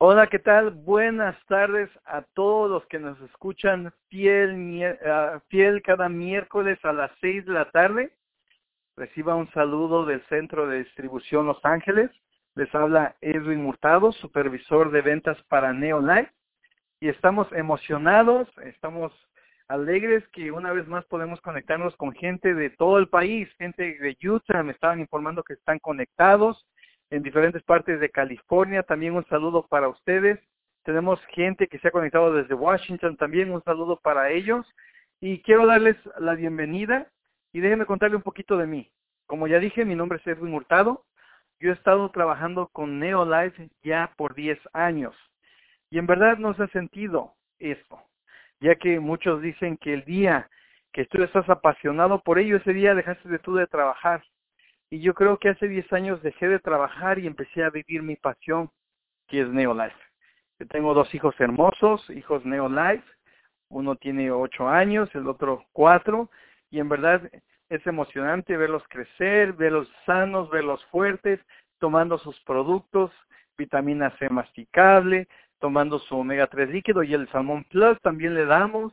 Hola, 0.00 0.28
¿qué 0.28 0.38
tal? 0.38 0.70
Buenas 0.70 1.36
tardes 1.46 1.90
a 2.04 2.22
todos 2.22 2.70
los 2.70 2.86
que 2.86 3.00
nos 3.00 3.20
escuchan 3.22 3.92
fiel, 4.08 4.96
fiel 5.48 5.82
cada 5.82 6.08
miércoles 6.08 6.78
a 6.84 6.92
las 6.92 7.10
seis 7.20 7.44
de 7.44 7.52
la 7.52 7.68
tarde. 7.72 8.12
Reciba 8.96 9.34
un 9.34 9.50
saludo 9.50 10.06
del 10.06 10.22
Centro 10.28 10.68
de 10.68 10.84
Distribución 10.84 11.46
Los 11.46 11.58
Ángeles. 11.64 12.12
Les 12.54 12.72
habla 12.76 13.16
Edwin 13.20 13.60
Murtado, 13.60 14.12
supervisor 14.12 14.92
de 14.92 15.02
ventas 15.02 15.36
para 15.48 15.72
Neolife. 15.72 16.30
Y 17.00 17.08
estamos 17.08 17.50
emocionados, 17.50 18.48
estamos 18.66 19.12
alegres 19.66 20.22
que 20.28 20.52
una 20.52 20.72
vez 20.72 20.86
más 20.86 21.04
podemos 21.06 21.40
conectarnos 21.40 21.96
con 21.96 22.12
gente 22.12 22.54
de 22.54 22.70
todo 22.70 22.98
el 22.98 23.08
país, 23.08 23.52
gente 23.58 23.98
de 23.98 24.16
Utah, 24.28 24.62
me 24.62 24.70
estaban 24.70 25.00
informando 25.00 25.42
que 25.42 25.54
están 25.54 25.80
conectados 25.80 26.68
en 27.10 27.22
diferentes 27.22 27.62
partes 27.62 28.00
de 28.00 28.10
California. 28.10 28.82
También 28.82 29.14
un 29.14 29.26
saludo 29.26 29.66
para 29.66 29.88
ustedes. 29.88 30.38
Tenemos 30.84 31.20
gente 31.26 31.68
que 31.68 31.78
se 31.78 31.88
ha 31.88 31.92
conectado 31.92 32.32
desde 32.32 32.54
Washington, 32.54 33.16
también 33.16 33.52
un 33.52 33.62
saludo 33.64 33.98
para 34.00 34.30
ellos. 34.30 34.66
Y 35.20 35.42
quiero 35.42 35.66
darles 35.66 35.96
la 36.18 36.34
bienvenida 36.34 37.08
y 37.52 37.60
déjenme 37.60 37.86
contarle 37.86 38.16
un 38.16 38.22
poquito 38.22 38.56
de 38.56 38.66
mí. 38.66 38.90
Como 39.26 39.46
ya 39.46 39.58
dije, 39.58 39.84
mi 39.84 39.94
nombre 39.94 40.18
es 40.18 40.26
Edwin 40.26 40.54
Hurtado. 40.54 41.04
Yo 41.60 41.70
he 41.70 41.74
estado 41.74 42.08
trabajando 42.10 42.68
con 42.68 43.00
Neolife 43.00 43.68
ya 43.82 44.12
por 44.16 44.34
10 44.34 44.58
años. 44.72 45.14
Y 45.90 45.98
en 45.98 46.06
verdad 46.06 46.38
nos 46.38 46.58
ha 46.60 46.68
sentido 46.68 47.34
esto, 47.58 48.00
ya 48.60 48.76
que 48.76 49.00
muchos 49.00 49.42
dicen 49.42 49.76
que 49.76 49.94
el 49.94 50.04
día 50.04 50.48
que 50.92 51.06
tú 51.06 51.22
estás 51.22 51.48
apasionado 51.48 52.22
por 52.22 52.38
ello, 52.38 52.56
ese 52.56 52.72
día 52.72 52.94
dejaste 52.94 53.28
de 53.28 53.38
tú 53.38 53.54
de 53.54 53.66
trabajar 53.66 54.22
y 54.90 55.00
yo 55.00 55.14
creo 55.14 55.38
que 55.38 55.50
hace 55.50 55.68
10 55.68 55.92
años 55.92 56.22
dejé 56.22 56.48
de 56.48 56.58
trabajar 56.58 57.18
y 57.18 57.26
empecé 57.26 57.62
a 57.62 57.70
vivir 57.70 58.02
mi 58.02 58.16
pasión, 58.16 58.70
que 59.26 59.42
es 59.42 59.48
Neolife. 59.48 59.96
Yo 60.58 60.66
tengo 60.66 60.94
dos 60.94 61.14
hijos 61.14 61.38
hermosos, 61.38 62.08
hijos 62.10 62.44
Neolife. 62.44 63.04
Uno 63.68 63.96
tiene 63.96 64.30
8 64.30 64.68
años, 64.68 65.10
el 65.14 65.28
otro 65.28 65.64
4. 65.72 66.30
Y 66.70 66.80
en 66.80 66.88
verdad 66.88 67.30
es 67.68 67.86
emocionante 67.86 68.56
verlos 68.56 68.82
crecer, 68.88 69.52
verlos 69.52 69.88
sanos, 70.06 70.48
verlos 70.48 70.82
fuertes, 70.86 71.38
tomando 71.78 72.18
sus 72.18 72.40
productos, 72.40 73.12
vitamina 73.58 74.10
C 74.18 74.30
masticable, 74.30 75.28
tomando 75.58 75.98
su 75.98 76.16
omega 76.16 76.46
3 76.46 76.70
líquido 76.70 77.02
y 77.02 77.12
el 77.12 77.28
salmón 77.30 77.64
plus 77.64 78.00
también 78.00 78.34
le 78.34 78.46
damos 78.46 78.92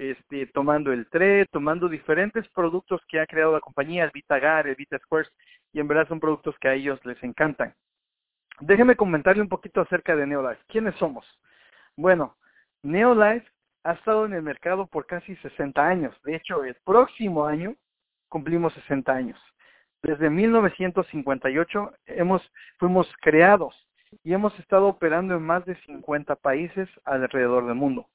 este, 0.00 0.46
tomando 0.46 0.92
el 0.92 1.10
TRE, 1.10 1.44
tomando 1.52 1.86
diferentes 1.86 2.48
productos 2.48 3.02
que 3.06 3.20
ha 3.20 3.26
creado 3.26 3.52
la 3.52 3.60
compañía, 3.60 4.04
el 4.04 4.10
VitaGar, 4.10 4.66
el 4.66 4.74
VitaSquares, 4.74 5.30
y 5.74 5.80
en 5.80 5.88
verdad 5.88 6.08
son 6.08 6.18
productos 6.18 6.58
que 6.58 6.68
a 6.68 6.74
ellos 6.74 6.98
les 7.04 7.22
encantan. 7.22 7.74
Déjeme 8.60 8.96
comentarle 8.96 9.42
un 9.42 9.50
poquito 9.50 9.82
acerca 9.82 10.16
de 10.16 10.26
Neolife. 10.26 10.62
¿Quiénes 10.68 10.94
somos? 10.94 11.26
Bueno, 11.96 12.34
Neolife 12.82 13.46
ha 13.84 13.92
estado 13.92 14.24
en 14.24 14.32
el 14.32 14.42
mercado 14.42 14.86
por 14.86 15.04
casi 15.04 15.36
60 15.36 15.86
años. 15.86 16.16
De 16.24 16.34
hecho, 16.34 16.64
el 16.64 16.76
próximo 16.82 17.44
año 17.44 17.76
cumplimos 18.30 18.72
60 18.72 19.12
años. 19.12 19.38
Desde 20.02 20.30
1958 20.30 21.92
hemos, 22.06 22.42
fuimos 22.78 23.06
creados 23.20 23.74
y 24.24 24.32
hemos 24.32 24.58
estado 24.58 24.86
operando 24.86 25.36
en 25.36 25.42
más 25.42 25.66
de 25.66 25.76
50 25.82 26.36
países 26.36 26.88
alrededor 27.04 27.66
del 27.66 27.74
mundo. 27.74 28.08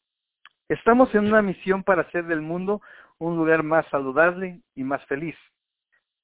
Estamos 0.68 1.14
en 1.14 1.28
una 1.28 1.44
misión 1.44 1.84
para 1.84 2.02
hacer 2.02 2.26
del 2.26 2.42
mundo 2.42 2.82
un 3.20 3.38
lugar 3.38 3.62
más 3.62 3.86
saludable 3.90 4.62
y 4.74 4.84
más 4.84 5.06
feliz, 5.06 5.36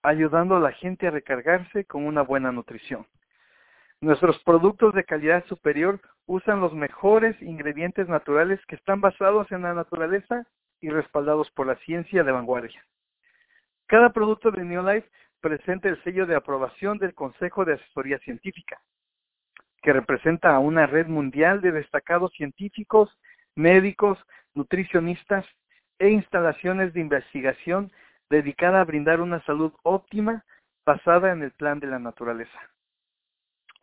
ayudando 0.01 0.55
a 0.55 0.59
la 0.59 0.71
gente 0.71 1.05
a 1.05 1.11
recargarse 1.11 1.85
con 1.85 2.05
una 2.05 2.23
buena 2.23 2.51
nutrición. 2.51 3.05
Nuestros 4.01 4.41
productos 4.43 4.95
de 4.95 5.03
calidad 5.03 5.45
superior 5.45 6.01
usan 6.25 6.59
los 6.59 6.73
mejores 6.73 7.39
ingredientes 7.39 8.07
naturales 8.07 8.59
que 8.65 8.75
están 8.75 8.99
basados 8.99 9.51
en 9.51 9.61
la 9.61 9.75
naturaleza 9.75 10.47
y 10.79 10.89
respaldados 10.89 11.51
por 11.51 11.67
la 11.67 11.75
ciencia 11.75 12.23
de 12.23 12.31
vanguardia. 12.31 12.83
Cada 13.85 14.11
producto 14.11 14.49
de 14.49 14.63
Neolife 14.63 15.07
presenta 15.39 15.87
el 15.87 16.01
sello 16.03 16.25
de 16.25 16.35
aprobación 16.35 16.97
del 16.97 17.13
Consejo 17.13 17.63
de 17.63 17.73
Asesoría 17.73 18.17
Científica, 18.19 18.81
que 19.83 19.93
representa 19.93 20.55
a 20.55 20.59
una 20.59 20.87
red 20.87 21.05
mundial 21.05 21.61
de 21.61 21.71
destacados 21.71 22.31
científicos 22.33 23.15
médicos, 23.55 24.17
nutricionistas 24.53 25.45
e 25.99 26.09
instalaciones 26.09 26.93
de 26.93 27.01
investigación 27.01 27.91
dedicada 28.29 28.81
a 28.81 28.85
brindar 28.85 29.21
una 29.21 29.43
salud 29.45 29.73
óptima 29.83 30.43
basada 30.85 31.31
en 31.31 31.43
el 31.43 31.51
plan 31.51 31.79
de 31.79 31.87
la 31.87 31.99
naturaleza. 31.99 32.59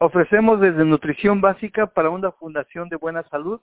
Ofrecemos 0.00 0.60
desde 0.60 0.84
nutrición 0.84 1.40
básica 1.40 1.86
para 1.86 2.10
una 2.10 2.32
fundación 2.32 2.88
de 2.88 2.96
buena 2.96 3.22
salud 3.30 3.60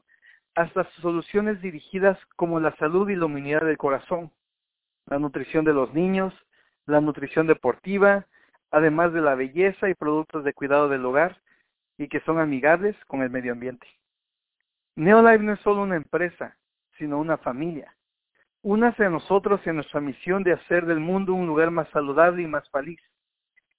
hasta 0.56 0.84
soluciones 1.02 1.62
dirigidas 1.62 2.18
como 2.36 2.60
la 2.60 2.76
salud 2.78 3.10
y 3.10 3.16
la 3.16 3.26
inmunidad 3.26 3.66
del 3.66 3.78
corazón, 3.78 4.32
la 5.06 5.20
nutrición 5.20 5.66
de 5.66 5.74
los 5.74 5.94
niños, 5.94 6.34
la 6.86 7.02
nutrición 7.02 7.48
deportiva, 7.48 8.26
además 8.72 9.14
de 9.14 9.22
la 9.22 9.36
belleza 9.36 9.90
y 9.90 9.96
productos 9.96 10.44
de 10.44 10.54
cuidado 10.54 10.90
del 10.90 11.06
hogar 11.06 11.42
y 11.98 12.08
que 12.08 12.20
son 12.22 12.40
amigables 12.40 12.96
con 13.06 13.22
el 13.22 13.30
medio 13.30 13.54
ambiente. 13.54 13.88
Neolife 14.96 15.44
no 15.44 15.54
es 15.54 15.60
solo 15.60 15.82
una 15.84 15.98
empresa, 15.98 16.58
sino 16.98 17.20
una 17.20 17.38
familia. 17.38 17.94
Únase 18.62 19.06
a 19.06 19.10
nosotros 19.10 19.60
en 19.68 19.76
nuestra 19.76 20.02
misión 20.02 20.44
de 20.44 20.54
hacer 20.54 20.86
del 20.86 21.00
mundo 21.00 21.34
un 21.34 21.48
lugar 21.48 21.70
más 21.70 21.90
saludable 21.90 22.42
y 22.42 22.48
más 22.48 22.70
feliz. 22.70 23.00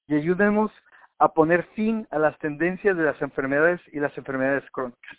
Y 0.06 0.15
ayudemos 0.15 0.71
a 1.19 1.32
poner 1.32 1.65
fin 1.75 2.06
a 2.10 2.19
las 2.19 2.38
tendencias 2.38 2.97
de 2.97 3.03
las 3.03 3.21
enfermedades 3.22 3.81
y 3.93 3.99
las 3.99 4.16
enfermedades 4.19 4.71
crónicas. 4.71 5.19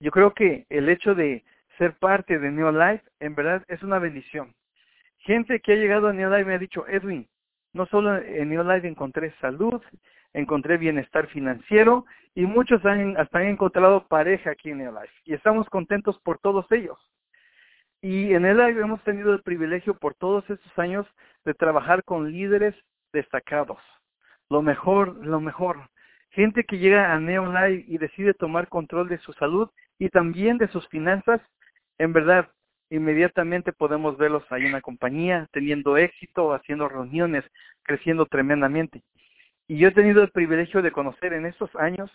Yo 0.00 0.10
creo 0.10 0.34
que 0.34 0.66
el 0.68 0.88
hecho 0.88 1.14
de 1.14 1.44
ser 1.78 1.96
parte 1.98 2.38
de 2.38 2.50
Neolife 2.50 3.04
en 3.20 3.34
verdad 3.34 3.64
es 3.68 3.82
una 3.82 3.98
bendición. 3.98 4.54
Gente 5.18 5.60
que 5.60 5.72
ha 5.72 5.76
llegado 5.76 6.08
a 6.08 6.12
Neolife 6.12 6.44
me 6.44 6.54
ha 6.54 6.58
dicho, 6.58 6.86
Edwin, 6.88 7.26
no 7.72 7.86
solo 7.86 8.16
en 8.18 8.50
Neolife 8.50 8.88
encontré 8.88 9.32
salud, 9.40 9.80
encontré 10.34 10.76
bienestar 10.76 11.28
financiero 11.28 12.04
y 12.34 12.44
muchos 12.44 12.84
han, 12.84 13.16
hasta 13.16 13.38
han 13.38 13.46
encontrado 13.46 14.06
pareja 14.06 14.50
aquí 14.50 14.70
en 14.70 14.78
Neolife 14.78 15.14
y 15.24 15.32
estamos 15.32 15.68
contentos 15.70 16.18
por 16.20 16.38
todos 16.38 16.70
ellos. 16.72 16.98
Y 18.02 18.34
en 18.34 18.42
Neolife 18.42 18.80
hemos 18.80 19.02
tenido 19.04 19.32
el 19.32 19.42
privilegio 19.42 19.94
por 19.94 20.14
todos 20.14 20.48
estos 20.50 20.78
años 20.78 21.06
de 21.44 21.54
trabajar 21.54 22.04
con 22.04 22.30
líderes 22.30 22.74
destacados. 23.12 23.78
Lo 24.50 24.60
mejor, 24.60 25.24
lo 25.24 25.40
mejor. 25.40 25.88
Gente 26.30 26.64
que 26.64 26.78
llega 26.78 27.14
a 27.14 27.20
Neolife 27.20 27.84
y 27.88 27.96
decide 27.96 28.34
tomar 28.34 28.68
control 28.68 29.08
de 29.08 29.18
su 29.18 29.32
salud 29.34 29.70
y 29.98 30.10
también 30.10 30.58
de 30.58 30.68
sus 30.68 30.86
finanzas, 30.88 31.40
en 31.98 32.12
verdad, 32.12 32.50
inmediatamente 32.90 33.72
podemos 33.72 34.18
verlos 34.18 34.44
ahí 34.50 34.66
en 34.66 34.72
la 34.72 34.80
compañía, 34.80 35.48
teniendo 35.52 35.96
éxito, 35.96 36.52
haciendo 36.52 36.88
reuniones, 36.88 37.44
creciendo 37.84 38.26
tremendamente. 38.26 39.02
Y 39.66 39.78
yo 39.78 39.88
he 39.88 39.92
tenido 39.92 40.22
el 40.22 40.30
privilegio 40.30 40.82
de 40.82 40.92
conocer 40.92 41.32
en 41.32 41.46
estos 41.46 41.74
años 41.76 42.10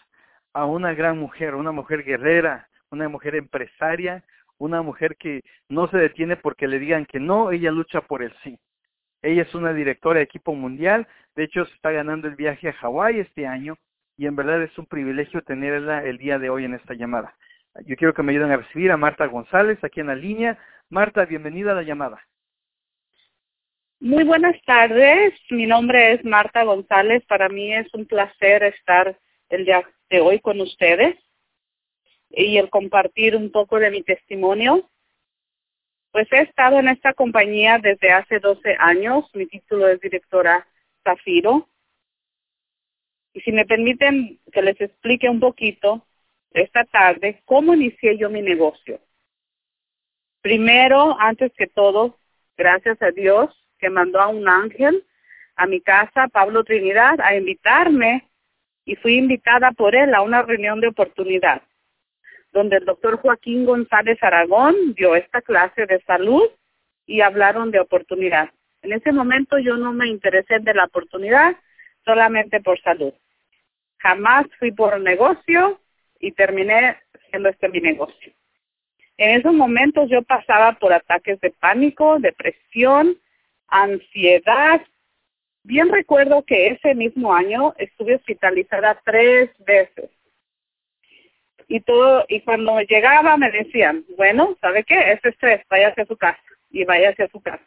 a 0.53 0.65
una 0.65 0.93
gran 0.93 1.17
mujer, 1.17 1.55
una 1.55 1.71
mujer 1.71 2.03
guerrera, 2.03 2.69
una 2.91 3.09
mujer 3.09 3.35
empresaria, 3.35 4.23
una 4.59 4.81
mujer 4.81 5.15
que 5.17 5.41
no 5.67 5.87
se 5.87 5.97
detiene 5.97 6.35
porque 6.35 6.67
le 6.67 6.79
digan 6.79 7.05
que 7.05 7.19
no, 7.19 7.51
ella 7.51 7.71
lucha 7.71 8.01
por 8.01 8.21
el 8.21 8.33
sí. 8.43 8.59
Ella 9.21 9.43
es 9.43 9.55
una 9.55 9.73
directora 9.73 10.19
de 10.19 10.25
equipo 10.25 10.53
mundial, 10.53 11.07
de 11.35 11.43
hecho 11.43 11.65
se 11.65 11.73
está 11.73 11.91
ganando 11.91 12.27
el 12.27 12.35
viaje 12.35 12.69
a 12.69 12.73
Hawái 12.73 13.19
este 13.19 13.47
año 13.47 13.77
y 14.15 14.27
en 14.27 14.35
verdad 14.35 14.61
es 14.61 14.77
un 14.77 14.85
privilegio 14.85 15.41
tenerla 15.41 16.03
el 16.03 16.17
día 16.17 16.39
de 16.39 16.49
hoy 16.49 16.65
en 16.65 16.73
esta 16.73 16.93
llamada. 16.93 17.35
Yo 17.85 17.95
quiero 17.95 18.13
que 18.13 18.23
me 18.23 18.31
ayuden 18.31 18.51
a 18.51 18.57
recibir 18.57 18.91
a 18.91 18.97
Marta 18.97 19.25
González 19.25 19.81
aquí 19.83 20.01
en 20.01 20.07
la 20.07 20.15
línea. 20.15 20.57
Marta, 20.89 21.25
bienvenida 21.25 21.71
a 21.71 21.75
la 21.75 21.83
llamada. 21.83 22.21
Muy 24.01 24.23
buenas 24.23 24.55
tardes, 24.65 25.33
mi 25.49 25.65
nombre 25.65 26.13
es 26.13 26.23
Marta 26.23 26.63
González. 26.63 27.21
Para 27.25 27.49
mí 27.49 27.73
es 27.73 27.93
un 27.93 28.05
placer 28.05 28.63
estar 28.63 29.19
el 29.49 29.65
día 29.65 29.83
de 30.09 30.21
hoy 30.21 30.39
con 30.39 30.61
ustedes 30.61 31.17
y 32.29 32.55
el 32.55 32.69
compartir 32.69 33.35
un 33.35 33.51
poco 33.51 33.77
de 33.77 33.91
mi 33.91 34.01
testimonio. 34.01 34.89
Pues 36.11 36.31
he 36.31 36.43
estado 36.43 36.79
en 36.79 36.87
esta 36.87 37.13
compañía 37.13 37.77
desde 37.77 38.13
hace 38.13 38.39
12 38.39 38.77
años. 38.79 39.25
Mi 39.33 39.47
título 39.47 39.89
es 39.89 39.99
directora 39.99 40.65
Zafiro. 41.03 41.67
Y 43.33 43.41
si 43.41 43.51
me 43.51 43.65
permiten 43.65 44.39
que 44.53 44.61
les 44.61 44.79
explique 44.79 45.27
un 45.27 45.41
poquito 45.41 46.07
esta 46.51 46.85
tarde 46.85 47.41
cómo 47.43 47.73
inicié 47.73 48.17
yo 48.17 48.29
mi 48.29 48.41
negocio. 48.41 49.01
Primero, 50.39 51.19
antes 51.19 51.51
que 51.57 51.67
todo, 51.67 52.17
gracias 52.55 53.01
a 53.01 53.11
Dios, 53.11 53.53
que 53.79 53.89
mandó 53.89 54.19
a 54.19 54.27
un 54.27 54.47
ángel 54.47 55.03
a 55.55 55.65
mi 55.65 55.81
casa, 55.81 56.27
Pablo 56.29 56.63
Trinidad, 56.63 57.19
a 57.21 57.35
invitarme 57.35 58.29
y 58.85 58.95
fui 58.95 59.17
invitada 59.17 59.71
por 59.71 59.95
él 59.95 60.13
a 60.13 60.21
una 60.21 60.41
reunión 60.41 60.79
de 60.79 60.87
oportunidad, 60.87 61.61
donde 62.53 62.77
el 62.77 62.85
doctor 62.85 63.17
Joaquín 63.17 63.65
González 63.65 64.17
Aragón 64.21 64.93
dio 64.95 65.15
esta 65.15 65.41
clase 65.41 65.85
de 65.85 66.01
salud 66.01 66.43
y 67.05 67.21
hablaron 67.21 67.71
de 67.71 67.79
oportunidad. 67.79 68.49
En 68.81 68.93
ese 68.93 69.11
momento 69.11 69.57
yo 69.57 69.75
no 69.75 69.91
me 69.91 70.07
interesé 70.07 70.59
de 70.59 70.73
la 70.73 70.85
oportunidad, 70.85 71.55
solamente 72.05 72.61
por 72.61 72.79
salud. 72.81 73.13
Jamás 73.97 74.45
fui 74.59 74.71
por 74.71 74.99
negocio 74.99 75.79
y 76.19 76.31
terminé 76.31 76.97
siendo 77.29 77.49
este 77.49 77.67
mi 77.69 77.81
negocio. 77.81 78.31
En 79.17 79.37
esos 79.37 79.53
momentos 79.53 80.09
yo 80.09 80.21
pasaba 80.21 80.73
por 80.79 80.93
ataques 80.93 81.41
de 81.41 81.51
pánico, 81.51 82.19
depresión, 82.19 83.17
ansiedad. 83.69 84.81
Bien 85.63 85.89
recuerdo 85.89 86.43
que 86.43 86.67
ese 86.67 86.95
mismo 86.95 87.33
año 87.33 87.73
estuve 87.77 88.15
hospitalizada 88.15 88.99
tres 89.05 89.49
veces. 89.59 90.09
Y 91.67 91.81
todo, 91.81 92.25
y 92.27 92.41
cuando 92.41 92.81
llegaba 92.81 93.37
me 93.37 93.51
decían, 93.51 94.03
bueno, 94.17 94.57
¿sabe 94.59 94.83
qué? 94.83 95.11
Es 95.11 95.23
estrés, 95.23 95.61
vaya 95.69 95.89
hacia 95.89 96.05
su 96.05 96.17
casa 96.17 96.41
y 96.71 96.83
vaya 96.83 97.09
hacia 97.09 97.27
su 97.27 97.41
casa. 97.41 97.63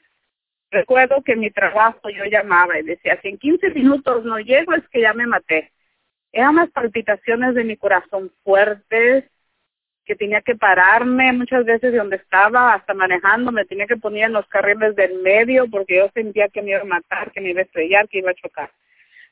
Recuerdo 0.72 1.22
que 1.22 1.36
mi 1.36 1.50
trabajo 1.50 2.08
yo 2.08 2.24
llamaba 2.24 2.78
y 2.78 2.82
decía, 2.82 3.20
si 3.20 3.28
en 3.28 3.38
15 3.38 3.70
minutos 3.70 4.24
no 4.24 4.38
llego 4.38 4.72
es 4.72 4.88
que 4.88 5.02
ya 5.02 5.12
me 5.12 5.26
maté. 5.26 5.70
Eran 6.32 6.56
las 6.56 6.70
palpitaciones 6.70 7.54
de 7.54 7.62
mi 7.62 7.76
corazón 7.76 8.32
fuertes, 8.42 9.24
que 10.04 10.16
tenía 10.16 10.40
que 10.42 10.56
pararme 10.56 11.32
muchas 11.32 11.64
veces 11.64 11.92
de 11.92 11.98
donde 11.98 12.16
estaba, 12.16 12.74
hasta 12.74 12.94
manejando, 12.94 13.52
me 13.52 13.64
tenía 13.64 13.86
que 13.86 13.96
poner 13.96 14.24
en 14.24 14.32
los 14.32 14.46
carriles 14.48 14.96
del 14.96 15.20
medio 15.22 15.68
porque 15.70 15.98
yo 15.98 16.10
sentía 16.12 16.48
que 16.48 16.62
me 16.62 16.70
iba 16.70 16.80
a 16.80 16.84
matar, 16.84 17.30
que 17.30 17.40
me 17.40 17.50
iba 17.50 17.60
a 17.60 17.64
estrellar, 17.64 18.08
que 18.08 18.18
iba 18.18 18.30
a 18.30 18.34
chocar. 18.34 18.70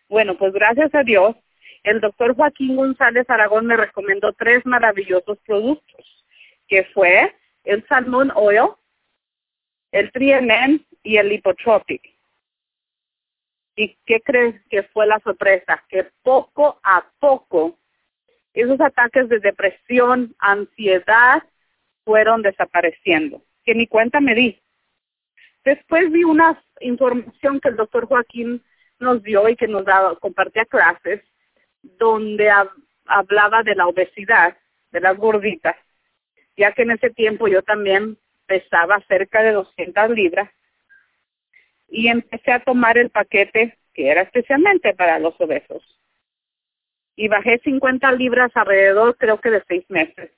Bueno, 0.09 0.37
pues 0.37 0.53
gracias 0.53 0.95
a 0.95 1.03
Dios, 1.03 1.37
el 1.83 2.01
doctor 2.01 2.37
Joaquín 2.37 2.77
González 2.77 3.29
Aragón 3.29 3.67
me 3.67 3.77
recomendó 3.77 4.33
tres 4.33 4.65
maravillosos 4.67 5.39
productos, 5.47 6.27
que 6.69 6.85
fue 6.85 7.35
el 7.65 7.87
Salmon 7.89 8.31
Oil, 8.35 8.71
el 9.93 10.13
Trienen 10.13 10.87
y 11.03 11.17
el 11.17 11.29
Lipotropic. 11.31 12.03
¿Y 13.77 13.97
qué 14.05 14.21
crees 14.21 14.61
que 14.69 14.83
fue 14.85 15.07
la 15.07 15.19
sorpresa? 15.21 15.83
Que 15.89 16.11
poco 16.23 16.79
a 16.83 17.05
poco 17.19 17.80
esos 18.55 18.81
ataques 18.81 19.29
de 19.29 19.39
depresión, 19.39 20.35
ansiedad, 20.39 21.43
fueron 22.05 22.43
desapareciendo, 22.43 23.43
que 23.65 23.75
ni 23.75 23.87
cuenta 23.87 24.21
me 24.21 24.35
di. 24.35 24.61
Después 25.65 26.11
vi 26.11 26.25
una 26.25 26.63
información 26.81 27.61
que 27.61 27.69
el 27.69 27.77
doctor 27.77 28.07
Joaquín 28.07 28.63
nos 28.99 29.23
dio 29.23 29.49
y 29.49 29.57
que 29.57 29.69
nos 29.69 29.85
daba, 29.85 30.17
compartía 30.17 30.65
clases, 30.65 31.23
donde 31.83 32.51
hablaba 33.07 33.63
de 33.63 33.75
la 33.75 33.87
obesidad, 33.87 34.57
de 34.91 35.01
las 35.01 35.17
gorditas, 35.17 35.77
ya 36.57 36.73
que 36.73 36.83
en 36.83 36.93
ese 36.93 37.11
tiempo 37.11 37.49
yo 37.49 37.63
también 37.63 38.19
pesaba 38.47 39.01
cerca 39.07 39.43
de 39.43 39.53
200 39.53 40.11
libras 40.11 40.51
y 41.89 42.09
empecé 42.09 42.53
a 42.53 42.65
tomar 42.65 42.99
el 42.99 43.11
paquete 43.11 43.79
que 43.95 44.09
era 44.09 44.23
especialmente 44.23 44.95
para 44.95 45.19
los 45.19 45.41
obesos 45.41 46.00
y 47.17 47.29
bajé 47.29 47.61
50 47.65 48.13
libras 48.13 48.51
alrededor 48.55 49.17
creo 49.17 49.41
que 49.41 49.51
de 49.51 49.63
seis 49.69 49.85
meses. 49.89 50.31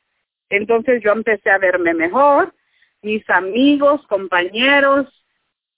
Entonces 0.48 1.02
yo 1.02 1.12
empecé 1.12 1.50
a 1.50 1.58
verme 1.58 1.94
mejor, 1.94 2.54
mis 3.02 3.28
amigos, 3.30 4.06
compañeros, 4.06 5.06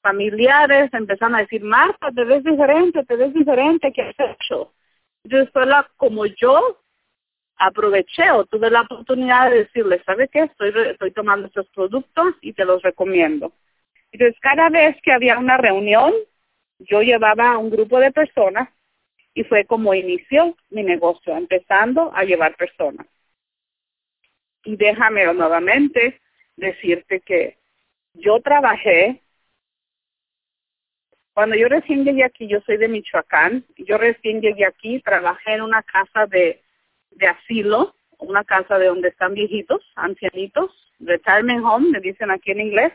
familiares 0.02 0.93
empezaron 0.93 1.35
a 1.35 1.41
decir, 1.41 1.62
Marta, 1.62 2.11
te 2.12 2.25
ves 2.25 2.44
diferente, 2.44 3.05
te 3.05 3.17
ves 3.17 3.32
diferente, 3.32 3.93
¿qué 3.93 4.02
has 4.02 4.17
hecho? 4.19 4.75
Entonces 5.25 5.50
sola 5.52 5.88
como 5.96 6.26
yo 6.26 6.81
aproveché 7.56 8.31
o 8.31 8.44
tuve 8.44 8.70
la 8.70 8.82
oportunidad 8.82 9.50
de 9.50 9.64
decirle, 9.64 10.02
¿sabe 10.05 10.29
qué? 10.29 10.41
Estoy, 10.41 10.73
estoy 10.91 11.12
tomando 11.12 11.46
estos 11.46 11.69
productos 11.70 12.35
y 12.43 12.52
te 12.52 12.64
los 12.64 12.82
recomiendo. 12.82 13.52
Entonces 14.12 14.38
cada 14.41 14.69
vez 14.69 14.96
que 15.02 15.12
había 15.12 15.38
una 15.38 15.56
reunión, 15.56 16.12
yo 16.79 17.00
llevaba 17.00 17.52
a 17.52 17.58
un 17.58 17.70
grupo 17.70 17.99
de 17.99 18.12
personas 18.12 18.69
y 19.35 19.43
fue 19.45 19.65
como 19.67 19.95
inició 19.95 20.57
mi 20.71 20.85
negocio, 20.85 21.37
empezando 21.37 22.13
a 22.15 22.23
llevar 22.25 22.57
personas. 22.57 23.07
Y 24.65 24.77
déjame 24.77 25.25
nuevamente 25.35 26.21
decirte 26.57 27.21
que 27.21 27.59
yo 28.15 28.41
trabajé, 28.41 29.21
cuando 31.35 31.57
yo 31.57 31.69
recién 31.69 32.05
llegué 32.05 32.25
aquí, 32.25 32.47
yo 32.47 32.61
soy 32.61 32.77
de 32.77 32.87
Michoacán, 32.87 33.65
yo 33.77 33.99
recién 33.99 34.41
llegué 34.41 34.65
aquí, 34.65 35.01
trabajé 35.01 35.55
en 35.55 35.63
una 35.63 35.83
casa 35.83 36.27
de, 36.27 36.63
de 37.11 37.27
asilo, 37.27 37.97
una 38.19 38.45
casa 38.45 38.79
de 38.79 38.87
donde 38.87 39.09
están 39.09 39.35
viejitos, 39.35 39.83
ancianitos, 39.97 40.71
retirement 41.01 41.65
home, 41.65 41.91
me 41.91 42.01
dicen 42.01 42.31
aquí 42.31 42.53
en 42.53 42.61
inglés, 42.61 42.93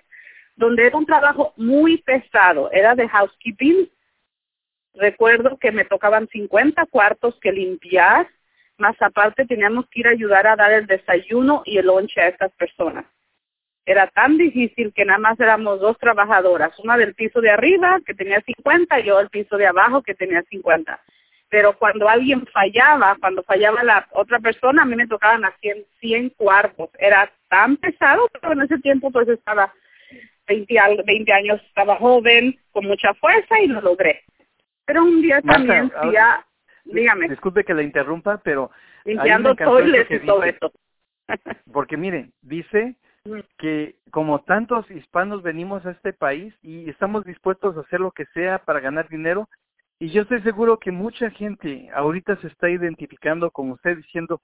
donde 0.56 0.88
era 0.88 0.98
un 0.98 1.06
trabajo 1.06 1.54
muy 1.58 1.98
pesado, 1.98 2.72
era 2.72 2.96
de 2.96 3.10
housekeeping 3.10 3.90
Recuerdo 4.94 5.58
que 5.58 5.72
me 5.72 5.86
tocaban 5.86 6.28
50 6.28 6.86
cuartos 6.88 7.38
que 7.40 7.52
limpiar, 7.52 8.28
más 8.78 8.96
aparte 9.02 9.46
teníamos 9.46 9.88
que 9.90 10.02
ir 10.02 10.08
a 10.08 10.12
ayudar 10.12 10.48
a 10.48 10.56
dar 10.56 10.72
el 10.72 10.88
desayuno 10.88 11.62
y 11.66 11.78
el 11.78 11.88
lonche 11.88 12.22
a 12.22 12.28
estas 12.28 12.52
personas. 12.54 13.06
Era 13.86 14.08
tan 14.08 14.38
difícil 14.38 14.94
que 14.94 15.06
nada 15.06 15.20
más 15.20 15.40
éramos 15.40 15.80
dos 15.80 15.98
trabajadoras, 15.98 16.78
una 16.80 16.98
del 16.98 17.16
piso 17.16 17.42
de 17.42 17.50
arriba 17.50 18.00
que 18.06 18.14
tenía 18.14 18.42
50 18.42 19.00
y 19.00 19.04
yo 19.04 19.18
del 19.18 19.30
piso 19.30 19.58
de 19.58 19.68
abajo 19.68 20.02
que 20.02 20.16
tenía 20.16 20.44
50. 20.44 21.00
Pero 21.50 21.78
cuando 21.78 22.08
alguien 22.08 22.46
fallaba, 22.48 23.18
cuando 23.20 23.42
fallaba 23.44 23.84
la 23.84 24.08
otra 24.12 24.40
persona, 24.40 24.84
a 24.84 24.86
mí 24.86 24.96
me 24.96 25.08
tocaban 25.08 25.44
a 25.44 25.56
100, 25.60 25.86
100 26.00 26.30
cuartos. 26.32 26.90
Era 27.00 27.32
tan 27.48 27.78
pesado, 27.78 28.30
pero 28.40 28.54
en 28.54 28.62
ese 28.62 28.78
tiempo 28.78 29.10
pues 29.12 29.28
estaba 29.28 29.74
20, 30.48 30.76
20 31.06 31.34
años, 31.34 31.62
estaba 31.66 31.96
joven, 31.96 32.60
con 32.72 32.86
mucha 32.86 33.14
fuerza 33.16 33.60
y 33.60 33.68
lo 33.68 33.82
logré. 33.82 34.24
Pero 34.90 35.04
un 35.04 35.22
día 35.22 35.40
también, 35.44 35.92
ya, 36.12 36.44
dígame. 36.84 37.30
Disculpe 37.30 37.64
que 37.64 37.76
le 37.76 37.84
interrumpa, 37.84 38.40
pero... 38.40 38.72
Limpiando 39.06 39.54
toiles 39.54 40.10
y 40.10 40.20
todo 40.26 40.44
esto. 40.44 40.72
porque 41.72 41.96
mire, 41.96 42.32
dice 42.42 42.96
mm. 43.24 43.40
que 43.60 43.98
como 44.10 44.40
tantos 44.40 44.90
hispanos 44.90 45.44
venimos 45.44 45.86
a 45.86 45.92
este 45.92 46.12
país 46.12 46.56
y 46.64 46.90
estamos 46.90 47.24
dispuestos 47.24 47.78
a 47.78 47.82
hacer 47.82 48.00
lo 48.00 48.10
que 48.10 48.26
sea 48.34 48.58
para 48.58 48.80
ganar 48.80 49.08
dinero, 49.10 49.48
y 50.00 50.10
yo 50.10 50.24
estoy 50.24 50.42
seguro 50.42 50.80
que 50.80 50.92
mucha 50.92 51.30
gente 51.30 51.92
ahorita 51.94 52.38
se 52.38 52.48
está 52.48 52.68
identificando 52.68 53.52
con 53.52 53.70
usted 53.70 53.96
diciendo 53.96 54.42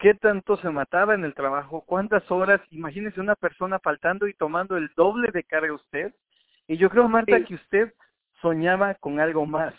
qué 0.00 0.14
tanto 0.14 0.56
se 0.56 0.70
mataba 0.70 1.14
en 1.14 1.22
el 1.22 1.34
trabajo, 1.34 1.84
cuántas 1.86 2.28
horas, 2.32 2.60
imagínese 2.72 3.20
una 3.20 3.36
persona 3.36 3.78
faltando 3.78 4.26
y 4.26 4.34
tomando 4.34 4.76
el 4.76 4.90
doble 4.96 5.30
de 5.30 5.44
carga 5.44 5.72
usted. 5.72 6.12
Y 6.66 6.78
yo 6.78 6.90
creo, 6.90 7.08
Marta, 7.08 7.44
que 7.44 7.54
usted 7.54 7.94
soñaba 8.44 8.94
con 8.96 9.18
algo 9.20 9.46
más. 9.46 9.72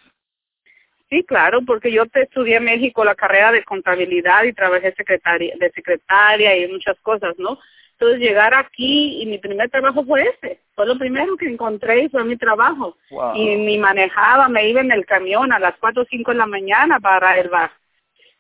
Sí, 1.07 1.23
claro, 1.23 1.59
porque 1.67 1.91
yo 1.91 2.07
te 2.07 2.23
estudié 2.23 2.55
en 2.55 2.65
México 2.65 3.05
la 3.05 3.13
carrera 3.13 3.51
de 3.51 3.63
contabilidad 3.63 4.43
y 4.43 4.53
trabajé 4.53 4.91
secretaria, 4.93 5.53
de 5.59 5.69
secretaria 5.69 6.57
y 6.57 6.67
muchas 6.67 6.99
cosas, 7.01 7.35
¿no? 7.37 7.59
Entonces 7.91 8.19
llegar 8.19 8.55
aquí 8.55 9.21
y 9.21 9.25
mi 9.27 9.37
primer 9.37 9.69
trabajo 9.69 10.03
fue 10.03 10.23
ese, 10.23 10.59
fue 10.73 10.87
lo 10.87 10.97
primero 10.97 11.37
que 11.37 11.45
encontré 11.45 12.03
y 12.03 12.09
fue 12.09 12.23
mi 12.25 12.35
trabajo. 12.37 12.97
Y 13.35 13.55
ni 13.55 13.77
manejaba, 13.77 14.49
me 14.49 14.67
iba 14.67 14.81
en 14.81 14.91
el 14.91 15.05
camión 15.05 15.53
a 15.53 15.59
las 15.59 15.77
cuatro 15.77 16.01
o 16.01 16.07
cinco 16.09 16.31
de 16.31 16.39
la 16.39 16.47
mañana 16.47 16.99
para 16.99 17.37
el 17.37 17.49
bar. 17.49 17.71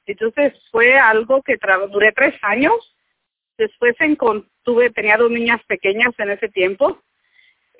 Entonces 0.07 0.53
fue 0.71 0.97
algo 0.97 1.43
que 1.43 1.57
duré 1.91 2.11
tres 2.11 2.35
años. 2.41 2.73
Después 3.57 3.95
tuve, 4.63 4.89
tenía 4.89 5.17
dos 5.17 5.31
niñas 5.31 5.61
pequeñas 5.67 6.13
en 6.17 6.31
ese 6.31 6.49
tiempo 6.49 6.99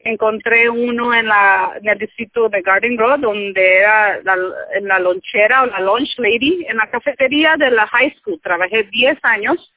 encontré 0.06 0.70
uno 0.70 1.14
en, 1.14 1.28
la, 1.28 1.74
en 1.82 1.90
el 1.90 1.98
distrito 1.98 2.48
de 2.48 2.62
Garden 2.62 2.96
Grove, 2.96 3.18
donde 3.18 3.78
era 3.80 4.22
la, 4.22 4.38
en 4.76 4.88
la 4.88 5.00
lonchera 5.00 5.64
o 5.64 5.66
la 5.66 5.80
lunch 5.80 6.18
lady, 6.20 6.66
en 6.70 6.78
la 6.78 6.90
cafetería 6.90 7.56
de 7.58 7.72
la 7.72 7.88
high 7.88 8.16
school. 8.18 8.40
Trabajé 8.42 8.84
10 8.84 9.18
años 9.24 9.74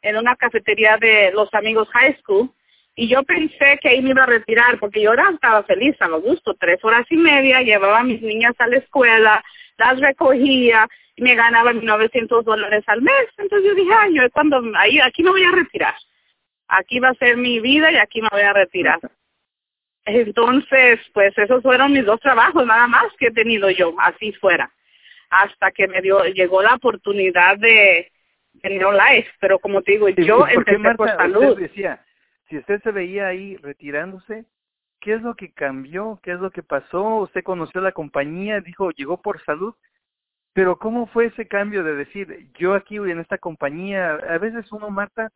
en 0.00 0.16
una 0.16 0.34
cafetería 0.34 0.96
de 0.96 1.30
los 1.32 1.52
amigos 1.52 1.88
high 1.90 2.16
school 2.20 2.50
y 2.94 3.08
yo 3.08 3.22
pensé 3.24 3.78
que 3.82 3.90
ahí 3.90 4.00
me 4.00 4.10
iba 4.10 4.22
a 4.22 4.26
retirar 4.26 4.78
porque 4.78 5.02
yo 5.02 5.12
era, 5.12 5.28
estaba 5.30 5.62
feliz, 5.64 5.94
a 6.00 6.08
lo 6.08 6.22
gusto, 6.22 6.54
tres 6.58 6.82
horas 6.82 7.04
y 7.10 7.16
media, 7.18 7.60
llevaba 7.60 7.98
a 7.98 8.04
mis 8.04 8.22
niñas 8.22 8.54
a 8.58 8.66
la 8.66 8.78
escuela, 8.78 9.44
las 9.76 10.00
recogía 10.00 10.88
y 11.14 11.22
me 11.22 11.34
ganaba 11.34 11.74
900 11.74 12.46
dólares 12.46 12.82
al 12.86 13.02
mes. 13.02 13.26
Entonces 13.36 13.68
yo 13.68 13.74
dije, 13.74 13.92
ay, 13.94 14.14
yo 14.14 14.22
cuando, 14.30 14.62
ahí, 14.78 14.98
aquí 15.00 15.22
me 15.22 15.30
voy 15.30 15.44
a 15.44 15.52
retirar. 15.52 15.94
Aquí 16.68 16.98
va 16.98 17.10
a 17.10 17.14
ser 17.14 17.36
mi 17.36 17.60
vida 17.60 17.92
y 17.92 17.96
aquí 17.98 18.22
me 18.22 18.28
voy 18.32 18.40
a 18.40 18.54
retirar. 18.54 18.98
Entonces, 20.06 21.00
pues 21.12 21.36
esos 21.36 21.62
fueron 21.62 21.92
mis 21.92 22.04
dos 22.04 22.20
trabajos 22.20 22.64
nada 22.64 22.86
más 22.86 23.06
que 23.18 23.26
he 23.26 23.32
tenido 23.32 23.68
yo, 23.70 23.92
así 23.98 24.32
fuera, 24.34 24.70
hasta 25.30 25.72
que 25.72 25.88
me 25.88 26.00
dio, 26.00 26.24
llegó 26.26 26.62
la 26.62 26.74
oportunidad 26.74 27.58
de, 27.58 28.12
de 28.52 28.70
Life, 28.70 29.30
pero 29.40 29.58
como 29.58 29.82
te 29.82 29.92
digo, 29.92 30.08
yo 30.08 30.46
empecé 30.46 30.94
por 30.94 31.08
salud. 31.08 31.58
decía, 31.58 32.04
si 32.48 32.56
usted 32.56 32.80
se 32.82 32.92
veía 32.92 33.26
ahí 33.26 33.56
retirándose, 33.56 34.44
¿qué 35.00 35.14
es 35.14 35.22
lo 35.22 35.34
que 35.34 35.52
cambió? 35.52 36.20
¿Qué 36.22 36.32
es 36.32 36.38
lo 36.38 36.52
que 36.52 36.62
pasó? 36.62 37.16
Usted 37.16 37.42
conoció 37.42 37.80
la 37.80 37.90
compañía, 37.90 38.60
dijo, 38.60 38.92
llegó 38.92 39.20
por 39.20 39.44
salud, 39.44 39.74
pero 40.52 40.78
¿cómo 40.78 41.08
fue 41.08 41.26
ese 41.26 41.48
cambio 41.48 41.82
de 41.82 41.96
decir, 41.96 42.48
yo 42.56 42.74
aquí 42.74 42.96
en 42.96 43.18
esta 43.18 43.38
compañía, 43.38 44.12
a 44.12 44.38
veces 44.38 44.70
uno, 44.70 44.88
Marta, 44.88 45.32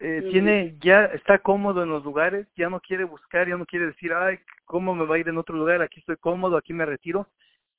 eh, 0.00 0.28
tiene 0.30 0.76
ya 0.80 1.04
está 1.06 1.38
cómodo 1.38 1.82
en 1.82 1.88
los 1.88 2.04
lugares, 2.04 2.46
ya 2.56 2.68
no 2.68 2.80
quiere 2.80 3.04
buscar, 3.04 3.48
ya 3.48 3.56
no 3.56 3.64
quiere 3.64 3.86
decir, 3.86 4.12
ay, 4.12 4.38
¿cómo 4.64 4.94
me 4.94 5.06
va 5.06 5.16
a 5.16 5.18
ir 5.18 5.28
en 5.28 5.38
otro 5.38 5.56
lugar? 5.56 5.82
Aquí 5.82 6.00
estoy 6.00 6.16
cómodo, 6.16 6.56
aquí 6.56 6.72
me 6.72 6.84
retiro. 6.86 7.28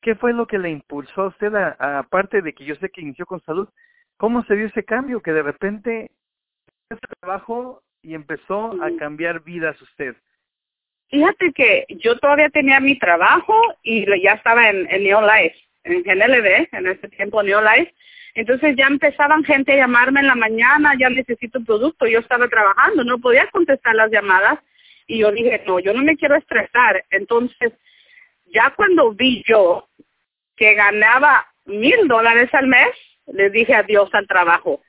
¿Qué 0.01 0.15
fue 0.15 0.33
lo 0.33 0.47
que 0.47 0.57
le 0.57 0.69
impulsó 0.69 1.23
a 1.23 1.27
usted, 1.27 1.53
aparte 1.55 2.41
de 2.41 2.53
que 2.53 2.65
yo 2.65 2.75
sé 2.75 2.89
que 2.89 3.01
inició 3.01 3.25
con 3.25 3.41
salud, 3.41 3.67
cómo 4.17 4.43
se 4.45 4.55
dio 4.55 4.67
ese 4.67 4.83
cambio 4.83 5.21
que 5.21 5.33
de 5.33 5.41
repente 5.41 6.11
trabajo 7.19 7.81
y 8.01 8.13
empezó 8.13 8.71
a 8.83 8.95
cambiar 8.97 9.43
vidas 9.43 9.81
usted? 9.81 10.15
Fíjate 11.09 11.51
que 11.53 11.85
yo 11.89 12.17
todavía 12.17 12.49
tenía 12.49 12.79
mi 12.79 12.97
trabajo 12.97 13.59
y 13.83 14.05
ya 14.21 14.33
estaba 14.33 14.69
en, 14.69 14.87
en 14.89 15.03
Life, 15.03 15.55
en 15.83 16.03
GNLD, 16.03 16.69
en 16.71 16.87
ese 16.87 17.07
tiempo 17.09 17.43
Neo 17.43 17.61
Life. 17.61 17.93
Entonces 18.35 18.75
ya 18.77 18.87
empezaban 18.87 19.43
gente 19.43 19.73
a 19.73 19.77
llamarme 19.77 20.19
en 20.19 20.27
la 20.27 20.35
mañana, 20.35 20.93
ya 20.99 21.09
necesito 21.09 21.63
producto, 21.63 22.05
yo 22.05 22.19
estaba 22.19 22.47
trabajando, 22.47 23.03
no 23.03 23.17
podía 23.17 23.47
contestar 23.47 23.95
las 23.95 24.11
llamadas 24.11 24.59
y 25.07 25.19
yo 25.19 25.31
dije, 25.31 25.63
no, 25.65 25.79
yo 25.79 25.93
no 25.93 26.03
me 26.03 26.17
quiero 26.17 26.35
estresar. 26.35 27.03
Entonces, 27.09 27.73
ya 28.47 28.73
cuando 28.75 29.13
vi 29.13 29.43
yo 29.47 29.87
que 30.55 30.73
ganaba 30.73 31.47
mil 31.65 32.07
dólares 32.07 32.53
al 32.53 32.67
mes, 32.67 32.89
le 33.27 33.49
dije 33.49 33.73
adiós 33.73 34.13
al 34.13 34.27
trabajo 34.27 34.81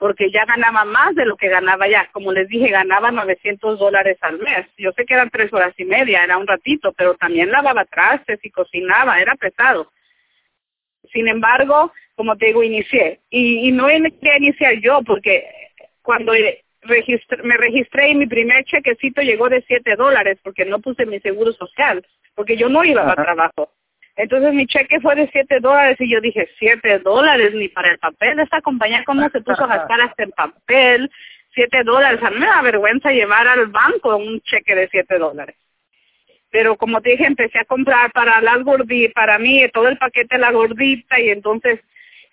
porque 0.00 0.30
ya 0.32 0.46
ganaba 0.46 0.86
más 0.86 1.14
de 1.14 1.26
lo 1.26 1.36
que 1.36 1.50
ganaba 1.50 1.86
ya. 1.86 2.08
Como 2.12 2.32
les 2.32 2.48
dije, 2.48 2.68
ganaba 2.68 3.10
900 3.10 3.78
dólares 3.78 4.16
al 4.22 4.38
mes. 4.38 4.66
Yo 4.78 4.92
sé 4.92 5.04
que 5.04 5.12
eran 5.12 5.28
tres 5.28 5.52
horas 5.52 5.74
y 5.76 5.84
media, 5.84 6.24
era 6.24 6.38
un 6.38 6.46
ratito, 6.46 6.94
pero 6.94 7.16
también 7.16 7.52
lavaba 7.52 7.84
trastes 7.84 8.40
y 8.42 8.50
cocinaba, 8.50 9.20
era 9.20 9.34
pesado. 9.34 9.92
Sin 11.12 11.28
embargo, 11.28 11.92
como 12.20 12.36
te 12.36 12.48
digo, 12.48 12.62
inicié. 12.62 13.18
Y, 13.30 13.66
y 13.66 13.72
no 13.72 13.86
quería 13.86 14.36
iniciar 14.36 14.74
yo, 14.80 15.00
porque 15.06 15.42
cuando 16.02 16.34
me 16.34 17.56
registré 17.56 18.10
y 18.10 18.14
mi 18.14 18.26
primer 18.26 18.62
chequecito 18.66 19.22
llegó 19.22 19.48
de 19.48 19.64
7 19.66 19.96
dólares, 19.96 20.36
porque 20.42 20.66
no 20.66 20.80
puse 20.80 21.06
mi 21.06 21.18
seguro 21.20 21.54
social, 21.54 22.06
porque 22.34 22.58
yo 22.58 22.68
no 22.68 22.84
iba 22.84 23.10
a 23.10 23.14
trabajo. 23.14 23.72
Entonces 24.16 24.52
mi 24.52 24.66
cheque 24.66 25.00
fue 25.00 25.14
de 25.14 25.30
7 25.32 25.60
dólares 25.60 25.96
y 25.98 26.10
yo 26.10 26.20
dije, 26.20 26.46
7 26.58 26.98
dólares 26.98 27.54
ni 27.54 27.68
para 27.68 27.90
el 27.90 27.98
papel. 27.98 28.38
Esta 28.38 28.60
compañía, 28.60 29.02
¿cómo 29.06 29.26
se 29.30 29.40
puso 29.40 29.64
a 29.64 29.78
gastar 29.78 30.02
hasta 30.02 30.22
el 30.22 30.32
papel? 30.32 31.10
7 31.54 31.84
dólares. 31.84 32.22
A 32.22 32.28
mí 32.28 32.38
me 32.38 32.44
da 32.44 32.60
vergüenza 32.60 33.12
llevar 33.12 33.48
al 33.48 33.68
banco 33.68 34.14
un 34.14 34.42
cheque 34.42 34.74
de 34.74 34.88
7 34.90 35.16
dólares. 35.16 35.56
Pero 36.50 36.76
como 36.76 37.00
te 37.00 37.12
dije, 37.12 37.24
empecé 37.24 37.60
a 37.60 37.64
comprar 37.64 38.12
para 38.12 38.42
las 38.42 38.62
gorditas, 38.62 39.14
para 39.14 39.38
mí, 39.38 39.66
todo 39.72 39.88
el 39.88 39.96
paquete 39.96 40.34
de 40.34 40.40
la 40.42 40.50
gordita 40.50 41.18
y 41.18 41.30
entonces 41.30 41.80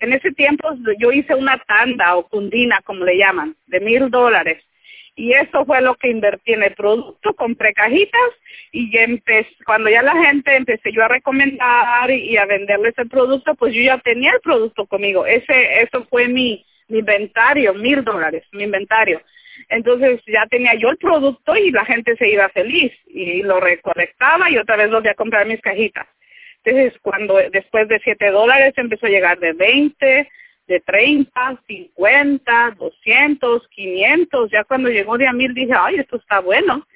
en 0.00 0.12
ese 0.12 0.32
tiempo 0.32 0.68
yo 0.98 1.12
hice 1.12 1.34
una 1.34 1.58
tanda 1.58 2.16
o 2.16 2.28
cundina, 2.28 2.80
como 2.82 3.04
le 3.04 3.16
llaman, 3.16 3.56
de 3.66 3.80
mil 3.80 4.10
dólares 4.10 4.62
y 5.18 5.32
eso 5.32 5.66
fue 5.66 5.82
lo 5.82 5.96
que 5.96 6.10
invertí 6.10 6.52
en 6.52 6.62
el 6.62 6.74
producto, 6.74 7.34
compré 7.34 7.74
cajitas 7.74 8.30
y 8.70 8.96
empecé, 8.96 9.50
cuando 9.66 9.90
ya 9.90 10.00
la 10.00 10.14
gente 10.14 10.54
empecé 10.54 10.92
yo 10.92 11.02
a 11.02 11.08
recomendar 11.08 12.08
y, 12.08 12.36
a 12.36 12.46
venderles 12.46 12.94
el 12.98 13.08
producto, 13.08 13.56
pues 13.56 13.74
yo 13.74 13.82
ya 13.82 13.98
tenía 13.98 14.30
el 14.30 14.40
producto 14.40 14.86
conmigo. 14.86 15.26
Ese, 15.26 15.82
eso 15.82 16.06
fue 16.08 16.28
mi, 16.28 16.64
inventario, 16.88 17.74
mil 17.74 18.04
dólares, 18.04 18.44
mi 18.52 18.62
inventario. 18.62 19.20
Entonces 19.68 20.22
ya 20.24 20.46
tenía 20.46 20.74
yo 20.74 20.88
el 20.88 20.98
producto 20.98 21.56
y 21.56 21.72
la 21.72 21.84
gente 21.84 22.16
se 22.16 22.28
iba 22.28 22.48
feliz 22.50 22.92
y 23.08 23.42
lo 23.42 23.58
recolectaba 23.58 24.48
y 24.48 24.56
otra 24.56 24.76
vez 24.76 24.88
volví 24.88 25.08
a 25.08 25.14
comprar 25.14 25.46
mis 25.46 25.60
cajitas. 25.60 26.06
Entonces 26.68 27.00
cuando 27.00 27.36
después 27.50 27.88
de 27.88 28.00
siete 28.00 28.30
dólares 28.30 28.74
empezó 28.76 29.06
a 29.06 29.10
llegar 29.10 29.38
de 29.38 29.52
veinte, 29.52 30.28
de 30.66 30.80
30, 30.80 31.62
50, 31.66 32.76
200, 32.78 33.68
500. 33.68 34.50
Ya 34.50 34.64
cuando 34.64 34.90
llegó 34.90 35.16
de 35.16 35.26
a 35.26 35.32
mil 35.32 35.54
dije, 35.54 35.72
ay, 35.74 35.96
esto 35.96 36.16
está 36.16 36.40
bueno. 36.40 36.86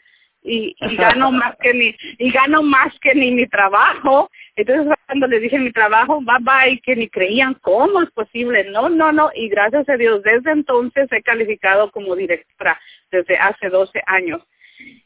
Y, 0.42 0.76
y 0.78 0.96
gano 0.96 1.30
más 1.30 1.56
que 1.60 1.72
ni 1.72 1.94
y 2.18 2.30
gano 2.30 2.62
más 2.62 2.92
que 3.00 3.14
ni 3.14 3.30
mi 3.30 3.46
trabajo. 3.46 4.30
Entonces 4.56 4.94
cuando 5.06 5.26
le 5.26 5.40
dije 5.40 5.58
mi 5.58 5.72
trabajo, 5.72 6.20
bye 6.20 6.36
bye, 6.40 6.80
que 6.80 6.96
ni 6.96 7.08
creían 7.08 7.54
cómo 7.54 8.02
es 8.02 8.10
posible. 8.10 8.64
No, 8.64 8.90
no, 8.90 9.10
no. 9.10 9.30
Y 9.34 9.48
gracias 9.48 9.88
a 9.88 9.96
Dios, 9.96 10.22
desde 10.22 10.52
entonces 10.52 11.10
he 11.10 11.22
calificado 11.22 11.90
como 11.90 12.14
directora 12.14 12.78
desde 13.10 13.38
hace 13.38 13.70
12 13.70 14.02
años. 14.06 14.42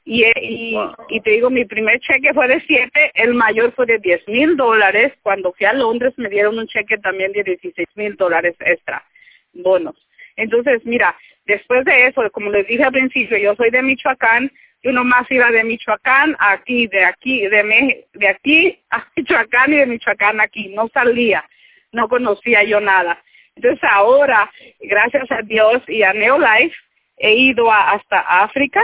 Y, 0.05 0.25
y, 0.25 0.77
y, 1.09 1.21
te 1.21 1.31
digo, 1.31 1.51
mi 1.51 1.65
primer 1.65 1.99
cheque 1.99 2.33
fue 2.33 2.47
de 2.47 2.61
7, 2.61 3.11
el 3.15 3.35
mayor 3.35 3.73
fue 3.73 3.87
de 3.87 3.99
10 3.99 4.29
mil 4.29 4.57
dólares. 4.57 5.13
Cuando 5.23 5.53
fui 5.53 5.67
a 5.67 5.73
Londres 5.73 6.15
me 6.17 6.29
dieron 6.29 6.59
un 6.59 6.69
cheque 6.69 6.97
también 6.99 7.33
de 7.33 7.43
16 7.43 7.89
mil 7.97 8.15
dólares 8.15 8.55
extra, 8.61 9.05
bonos. 9.53 9.97
Entonces, 10.37 10.85
mira, 10.85 11.17
después 11.45 11.85
de 11.85 12.07
eso, 12.07 12.23
como 12.31 12.51
les 12.51 12.67
dije 12.69 12.85
al 12.85 12.93
principio, 12.93 13.37
yo 13.37 13.57
soy 13.57 13.71
de 13.71 13.83
Michoacán, 13.83 14.53
yo 14.83 14.93
nomás 14.93 15.29
iba 15.31 15.51
de 15.51 15.65
Michoacán 15.65 16.37
a 16.39 16.53
aquí, 16.53 16.87
de 16.87 17.05
aquí, 17.05 17.41
de, 17.49 18.07
de 18.13 18.29
aquí 18.29 18.79
a 18.91 19.05
Michoacán 19.17 19.73
y 19.73 19.79
de 19.79 19.87
Michoacán 19.87 20.41
aquí, 20.41 20.69
no 20.69 20.89
salía, 20.95 21.45
no 21.91 22.09
conocía 22.09 22.63
yo 22.63 22.81
nada. 22.81 23.21
Entonces 23.57 23.83
ahora, 23.91 24.51
gracias 24.81 25.31
a 25.33 25.43
Dios 25.43 25.83
y 25.89 26.03
a 26.03 26.13
Neolife, 26.13 26.77
he 27.17 27.35
ido 27.35 27.73
hasta 27.73 28.21
África, 28.21 28.81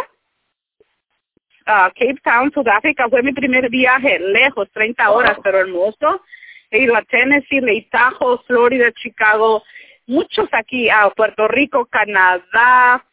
Cape 1.65 2.21
Town, 2.23 2.51
Sudáfrica, 2.53 3.09
fue 3.09 3.23
mi 3.23 3.33
primer 3.33 3.69
viaje, 3.69 4.19
lejos, 4.19 4.71
30 4.73 5.11
horas, 5.11 5.39
pero 5.43 5.59
hermoso. 5.59 6.23
He 6.71 6.81
ido 6.81 6.97
a 6.97 7.03
Tennessee, 7.03 7.61
Lake 7.61 7.89
Tahoe, 7.91 8.41
Florida, 8.47 8.91
Chicago, 8.93 9.63
muchos 10.07 10.49
aquí, 10.53 10.89
a 10.89 11.11
Puerto 11.11 11.47
Rico, 11.49 11.87
Canadá, 11.87 13.05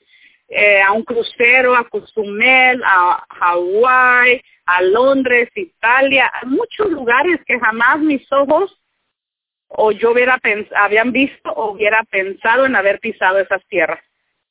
eh, 0.47 0.81
a 0.81 0.91
un 0.93 1.03
crucero, 1.03 1.75
a 1.75 1.87
Cozumel, 1.87 2.81
a 2.83 3.23
Hawái, 3.29 4.41
a 4.65 4.81
Londres, 4.81 5.49
Italia, 5.55 6.31
a 6.33 6.45
muchos 6.45 6.89
lugares 6.89 7.39
que 7.45 7.59
jamás 7.59 7.99
mis 7.99 8.31
ojos 8.31 8.75
o 9.67 9.91
yo 9.91 10.11
hubiera 10.11 10.39
habían 10.75 11.11
visto 11.11 11.51
o 11.51 11.71
hubiera 11.71 12.03
pensado 12.03 12.65
en 12.65 12.75
haber 12.75 12.99
pisado 12.99 13.39
esas 13.39 13.63
tierras. 13.67 14.03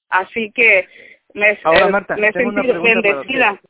Así 0.09 0.53
que 0.53 0.89
me, 1.35 1.59
Ahora, 1.65 1.89
Marta, 1.89 2.17
me 2.17 2.33
tengo 2.33 2.83
bendecida. 2.83 3.61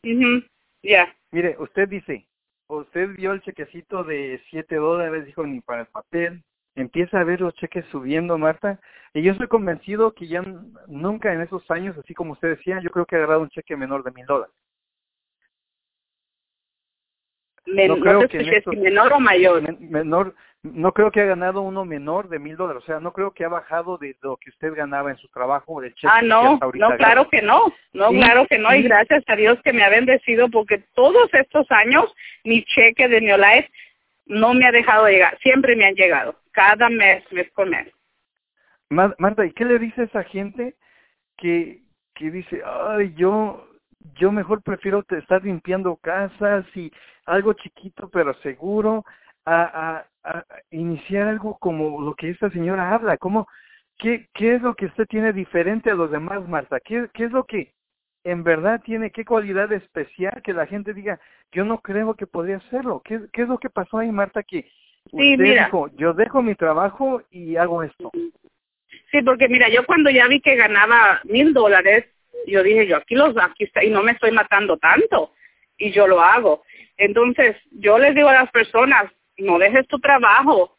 Ya. 0.82 1.14
Mire, 1.32 1.56
usted 1.58 1.88
dice, 1.88 2.26
usted 2.68 3.08
vio 3.16 3.32
el 3.32 3.42
chequecito 3.42 4.04
de 4.04 4.40
7 4.50 4.76
dólares, 4.76 5.26
dijo, 5.26 5.46
ni 5.46 5.60
para 5.60 5.82
el 5.82 5.86
papel. 5.88 6.42
Empieza 6.74 7.20
a 7.20 7.24
ver 7.24 7.40
los 7.40 7.54
cheques 7.54 7.84
subiendo, 7.86 8.38
Marta. 8.38 8.80
Y 9.12 9.22
yo 9.22 9.32
estoy 9.32 9.48
convencido 9.48 10.12
que 10.14 10.28
ya 10.28 10.42
nunca 10.86 11.32
en 11.32 11.40
esos 11.40 11.68
años, 11.70 11.96
así 11.98 12.14
como 12.14 12.32
usted 12.34 12.50
decía, 12.50 12.80
yo 12.80 12.90
creo 12.90 13.04
que 13.04 13.16
ha 13.16 13.18
agarrado 13.18 13.42
un 13.42 13.48
cheque 13.48 13.76
menor 13.76 14.04
de 14.04 14.12
mil 14.12 14.26
dólares. 14.26 14.54
No 17.74 18.00
creo 18.00 18.28
que 18.28 18.62
menor 18.76 19.12
o 19.12 19.20
mayor. 19.20 19.62
menor, 19.80 20.34
no 20.62 20.92
creo 20.92 21.10
que 21.10 21.20
haya 21.20 21.30
ganado 21.30 21.62
uno 21.62 21.84
menor 21.84 22.28
de 22.28 22.38
mil 22.38 22.56
dólares, 22.56 22.82
o 22.82 22.86
sea, 22.86 23.00
no 23.00 23.12
creo 23.12 23.32
que 23.32 23.44
ha 23.44 23.48
bajado 23.48 23.98
de 23.98 24.16
lo 24.22 24.36
que 24.36 24.50
usted 24.50 24.74
ganaba 24.74 25.10
en 25.10 25.16
su 25.18 25.28
trabajo 25.28 25.80
del 25.80 25.94
cheque. 25.94 26.08
Ah, 26.10 26.22
no, 26.22 26.58
no, 26.74 26.96
claro 26.96 27.28
que 27.28 27.42
no, 27.42 27.72
no, 27.92 28.10
claro 28.10 28.46
que 28.46 28.58
no, 28.58 28.74
y 28.74 28.82
gracias 28.82 29.22
a 29.26 29.36
Dios 29.36 29.58
que 29.62 29.72
me 29.72 29.84
ha 29.84 29.88
bendecido 29.88 30.48
porque 30.48 30.82
todos 30.94 31.32
estos 31.32 31.70
años 31.70 32.12
mi 32.44 32.64
cheque 32.64 33.08
de 33.08 33.20
Neolife 33.20 33.70
no 34.26 34.54
me 34.54 34.66
ha 34.66 34.72
dejado 34.72 35.08
llegar, 35.08 35.38
siempre 35.38 35.76
me 35.76 35.86
han 35.86 35.94
llegado, 35.94 36.36
cada 36.52 36.88
mes, 36.88 37.22
mes 37.32 37.50
con 37.52 37.70
mes. 37.70 37.88
Marta, 38.90 39.44
¿y 39.44 39.52
qué 39.52 39.64
le 39.64 39.78
dice 39.78 40.02
a 40.02 40.04
esa 40.04 40.24
gente 40.24 40.74
que, 41.36 41.82
que 42.14 42.30
dice, 42.30 42.62
ay, 42.64 43.12
yo 43.16 43.67
yo 44.14 44.32
mejor 44.32 44.62
prefiero 44.62 45.04
estar 45.08 45.42
limpiando 45.42 45.96
casas 45.96 46.64
y 46.74 46.90
algo 47.26 47.52
chiquito 47.54 48.08
pero 48.08 48.34
seguro 48.42 49.04
a, 49.44 50.04
a, 50.24 50.44
iniciar 50.70 51.28
algo 51.28 51.58
como 51.58 52.00
lo 52.02 52.14
que 52.14 52.30
esta 52.30 52.50
señora 52.50 52.94
habla. 52.94 53.16
¿Cómo, 53.16 53.48
qué, 53.98 54.28
¿Qué 54.34 54.56
es 54.56 54.62
lo 54.62 54.74
que 54.74 54.86
usted 54.86 55.06
tiene 55.06 55.32
diferente 55.32 55.90
a 55.90 55.94
los 55.94 56.10
demás, 56.10 56.46
Marta? 56.46 56.80
¿Qué, 56.80 57.08
qué 57.14 57.24
es 57.24 57.32
lo 57.32 57.44
que 57.44 57.72
en 58.24 58.44
verdad 58.44 58.82
tiene, 58.84 59.10
qué 59.10 59.24
cualidad 59.24 59.72
especial 59.72 60.42
que 60.42 60.52
la 60.52 60.66
gente 60.66 60.92
diga, 60.92 61.18
yo 61.52 61.64
no 61.64 61.80
creo 61.80 62.14
que 62.14 62.26
podría 62.26 62.58
hacerlo? 62.58 63.00
¿Qué, 63.04 63.20
qué 63.32 63.42
es 63.42 63.48
lo 63.48 63.58
que 63.58 63.70
pasó 63.70 63.98
ahí, 63.98 64.12
Marta, 64.12 64.42
que 64.42 64.70
usted 65.10 65.38
dijo, 65.38 65.88
yo 65.96 66.12
dejo 66.12 66.42
mi 66.42 66.54
trabajo 66.54 67.22
y 67.30 67.56
hago 67.56 67.82
esto? 67.82 68.10
Sí, 69.10 69.22
porque 69.22 69.48
mira, 69.48 69.68
yo 69.70 69.86
cuando 69.86 70.10
ya 70.10 70.26
vi 70.28 70.40
que 70.40 70.56
ganaba 70.56 71.20
mil 71.24 71.54
dólares, 71.54 72.04
yo 72.46 72.62
dije, 72.62 72.86
yo 72.86 72.96
aquí 72.96 73.14
los, 73.14 73.36
aquí 73.36 73.64
está, 73.64 73.84
y 73.84 73.90
no 73.90 74.02
me 74.02 74.12
estoy 74.12 74.30
matando 74.30 74.76
tanto, 74.76 75.32
y 75.76 75.90
yo 75.90 76.06
lo 76.06 76.20
hago. 76.20 76.62
Entonces, 76.96 77.56
yo 77.70 77.98
les 77.98 78.14
digo 78.14 78.28
a 78.28 78.34
las 78.34 78.50
personas, 78.50 79.04
no 79.36 79.58
dejes 79.58 79.86
tu 79.88 79.98
trabajo, 80.00 80.76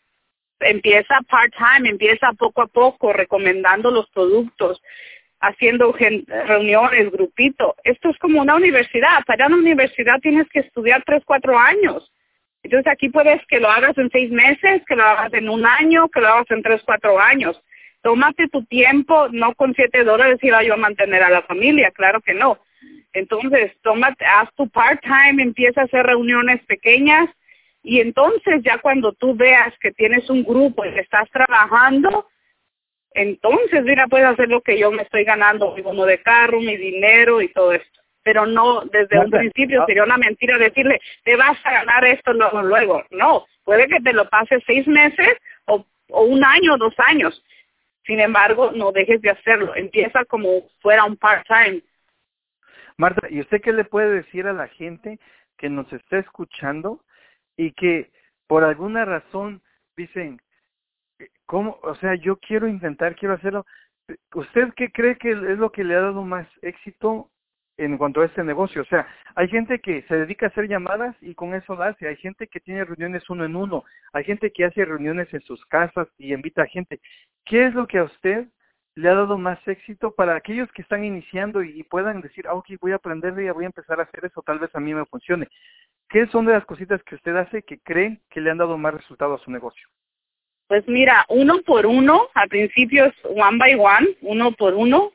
empieza 0.59 1.21
part-time, 1.29 1.89
empieza 1.89 2.33
poco 2.33 2.61
a 2.61 2.67
poco 2.67 3.13
recomendando 3.13 3.91
los 3.91 4.09
productos, 4.09 4.81
haciendo 5.39 5.93
reuniones, 5.93 7.11
grupito. 7.11 7.75
Esto 7.83 8.09
es 8.09 8.17
como 8.17 8.41
una 8.41 8.55
universidad. 8.55 9.23
Para 9.25 9.47
una 9.47 9.57
universidad 9.57 10.19
tienes 10.19 10.47
que 10.49 10.59
estudiar 10.59 11.03
tres, 11.05 11.23
cuatro 11.25 11.57
años. 11.57 12.11
Entonces 12.61 12.91
aquí 12.91 13.09
puedes 13.09 13.45
que 13.47 13.59
lo 13.59 13.69
hagas 13.69 13.97
en 13.97 14.09
seis 14.11 14.29
meses, 14.31 14.81
que 14.85 14.95
lo 14.95 15.03
hagas 15.03 15.33
en 15.33 15.49
un 15.49 15.65
año, 15.65 16.09
que 16.09 16.19
lo 16.19 16.27
hagas 16.27 16.51
en 16.51 16.61
tres, 16.61 16.81
cuatro 16.85 17.17
años. 17.19 17.61
Tómate 18.01 18.47
tu 18.47 18.63
tiempo, 18.65 19.27
no 19.29 19.53
con 19.55 19.73
siete 19.73 20.03
dólares 20.03 20.39
iba 20.41 20.63
yo 20.63 20.75
a 20.75 20.77
mantener 20.77 21.21
a 21.23 21.29
la 21.29 21.41
familia, 21.41 21.91
claro 21.91 22.21
que 22.21 22.33
no. 22.33 22.59
Entonces, 23.13 23.73
tómate, 23.81 24.25
haz 24.25 24.49
tu 24.55 24.69
part-time, 24.69 25.41
empieza 25.41 25.81
a 25.81 25.85
hacer 25.85 26.05
reuniones 26.05 26.63
pequeñas, 26.65 27.29
Y 27.81 28.01
entonces 28.01 28.61
ya 28.61 28.77
cuando 28.79 29.13
tú 29.13 29.35
veas 29.35 29.73
que 29.79 29.91
tienes 29.91 30.29
un 30.29 30.43
grupo 30.43 30.85
y 30.85 30.93
que 30.93 30.99
estás 30.99 31.29
trabajando, 31.31 32.27
entonces 33.11 33.83
mira, 33.83 34.07
puedes 34.07 34.27
hacer 34.27 34.49
lo 34.49 34.61
que 34.61 34.77
yo 34.77 34.91
me 34.91 35.03
estoy 35.03 35.23
ganando, 35.23 35.73
mi 35.75 35.81
bono 35.81 36.05
de 36.05 36.21
carro, 36.21 36.59
mi 36.59 36.75
dinero 36.75 37.41
y 37.41 37.47
todo 37.49 37.71
esto. 37.73 37.99
Pero 38.21 38.45
no, 38.45 38.81
desde 38.81 39.17
un 39.17 39.31
principio 39.31 39.81
ah. 39.81 39.85
sería 39.87 40.03
una 40.03 40.17
mentira 40.17 40.57
decirle, 40.57 40.99
te 41.23 41.37
vas 41.37 41.57
a 41.63 41.71
ganar 41.71 42.03
esto 42.05 42.33
luego, 42.33 42.61
luego. 42.63 43.03
No, 43.11 43.45
puede 43.63 43.87
que 43.87 44.01
te 44.01 44.13
lo 44.13 44.29
pases 44.29 44.61
seis 44.67 44.85
meses 44.85 45.37
o, 45.65 45.85
o 46.09 46.23
un 46.23 46.43
año 46.43 46.73
o 46.73 46.77
dos 46.77 46.93
años. 46.97 47.41
Sin 48.09 48.19
embargo, 48.19 48.71
no 48.71 48.91
dejes 48.91 49.21
de 49.21 49.29
hacerlo. 49.29 49.75
Empieza 49.75 50.25
como 50.25 50.67
fuera 50.81 51.05
un 51.05 51.15
part-time. 51.15 51.83
Marta, 52.97 53.27
¿y 53.29 53.39
usted 53.39 53.61
qué 53.61 53.71
le 53.71 53.85
puede 53.85 54.09
decir 54.09 54.47
a 54.47 54.53
la 54.53 54.67
gente 54.67 55.19
que 55.57 55.69
nos 55.69 55.93
está 55.93 56.17
escuchando 56.17 57.05
y 57.55 57.71
que 57.73 58.11
por 58.47 58.63
alguna 58.63 59.05
razón 59.05 59.61
dicen, 59.95 60.41
¿cómo? 61.45 61.77
O 61.83 61.93
sea, 61.97 62.15
yo 62.15 62.37
quiero 62.37 62.67
intentar, 62.67 63.15
quiero 63.15 63.35
hacerlo. 63.35 63.67
¿Usted 64.33 64.73
qué 64.75 64.91
cree 64.91 65.15
que 65.19 65.29
es 65.29 65.59
lo 65.59 65.71
que 65.71 65.83
le 65.83 65.93
ha 65.93 66.01
dado 66.01 66.23
más 66.23 66.47
éxito 66.63 67.29
en 67.79 67.97
cuanto 67.97 68.21
a 68.21 68.25
este 68.25 68.43
negocio? 68.43 68.81
O 68.81 68.85
sea, 68.85 69.07
hay 69.35 69.47
gente 69.47 69.79
que 69.79 70.03
se 70.03 70.15
dedica 70.15 70.45
a 70.45 70.49
hacer 70.49 70.67
llamadas 70.67 71.15
y 71.21 71.33
con 71.33 71.53
eso 71.53 71.73
hace. 71.81 72.07
Hay 72.07 72.17
gente 72.17 72.47
que 72.47 72.59
tiene 72.59 72.85
reuniones 72.85 73.29
uno 73.29 73.45
en 73.45 73.55
uno. 73.55 73.83
Hay 74.13 74.23
gente 74.23 74.51
que 74.51 74.65
hace 74.65 74.85
reuniones 74.85 75.33
en 75.33 75.41
sus 75.41 75.65
casas 75.65 76.07
y 76.17 76.33
invita 76.33 76.63
a 76.63 76.67
gente. 76.67 76.99
¿Qué 77.45 77.65
es 77.65 77.73
lo 77.73 77.87
que 77.87 77.99
a 77.99 78.03
usted 78.03 78.47
le 78.95 79.09
ha 79.09 79.15
dado 79.15 79.37
más 79.37 79.59
éxito 79.67 80.13
para 80.13 80.35
aquellos 80.35 80.69
que 80.73 80.81
están 80.81 81.05
iniciando 81.05 81.63
y, 81.63 81.83
puedan 81.83 82.21
decir, 82.21 82.45
ah, 82.47 82.53
ok, 82.53 82.67
voy 82.81 82.91
a 82.91 82.95
aprender 82.95 83.33
y 83.39 83.49
voy 83.49 83.63
a 83.63 83.67
empezar 83.67 83.99
a 83.99 84.03
hacer 84.03 84.25
eso, 84.25 84.41
tal 84.41 84.59
vez 84.59 84.69
a 84.75 84.79
mí 84.79 84.93
me 84.93 85.05
funcione? 85.05 85.47
¿Qué 86.09 86.27
son 86.27 86.45
de 86.45 86.53
las 86.53 86.65
cositas 86.65 87.01
que 87.03 87.15
usted 87.15 87.35
hace 87.35 87.63
que 87.63 87.79
cree 87.79 88.19
que 88.29 88.41
le 88.41 88.51
han 88.51 88.57
dado 88.57 88.77
más 88.77 88.93
resultado 88.93 89.35
a 89.35 89.39
su 89.39 89.51
negocio? 89.51 89.87
Pues 90.67 90.87
mira, 90.87 91.25
uno 91.29 91.61
por 91.65 91.85
uno, 91.85 92.27
al 92.35 92.49
principio 92.49 93.05
es 93.05 93.13
one 93.23 93.57
by 93.57 93.75
one, 93.75 94.07
uno 94.21 94.51
por 94.51 94.73
uno. 94.73 95.11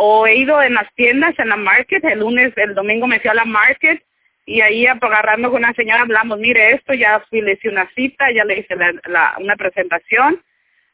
O 0.00 0.26
he 0.26 0.36
ido 0.36 0.62
en 0.62 0.74
las 0.74 0.92
tiendas, 0.94 1.38
en 1.38 1.48
la 1.48 1.56
market, 1.56 2.04
el 2.04 2.20
lunes, 2.20 2.52
el 2.56 2.74
domingo 2.74 3.06
me 3.06 3.20
fui 3.20 3.30
a 3.30 3.34
la 3.34 3.44
market 3.44 4.02
y 4.46 4.60
ahí 4.60 4.86
agarrando 4.86 5.50
con 5.50 5.58
una 5.58 5.74
señora 5.74 6.02
hablamos, 6.02 6.38
mire 6.38 6.70
esto, 6.70 6.94
ya 6.94 7.20
fui, 7.28 7.42
le 7.42 7.52
hice 7.52 7.68
una 7.68 7.90
cita, 7.94 8.30
ya 8.30 8.44
le 8.44 8.60
hice 8.60 8.74
una 8.74 9.56
presentación, 9.56 10.40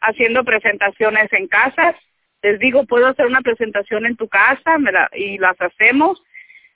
haciendo 0.01 0.43
presentaciones 0.43 1.33
en 1.33 1.47
casas. 1.47 1.95
Les 2.43 2.59
digo, 2.59 2.85
puedo 2.87 3.07
hacer 3.07 3.27
una 3.27 3.43
presentación 3.43 4.07
en 4.07 4.17
tu 4.17 4.29
casa 4.29 4.77
y 5.15 5.39
las 5.39 5.61
hacemos 5.61 6.23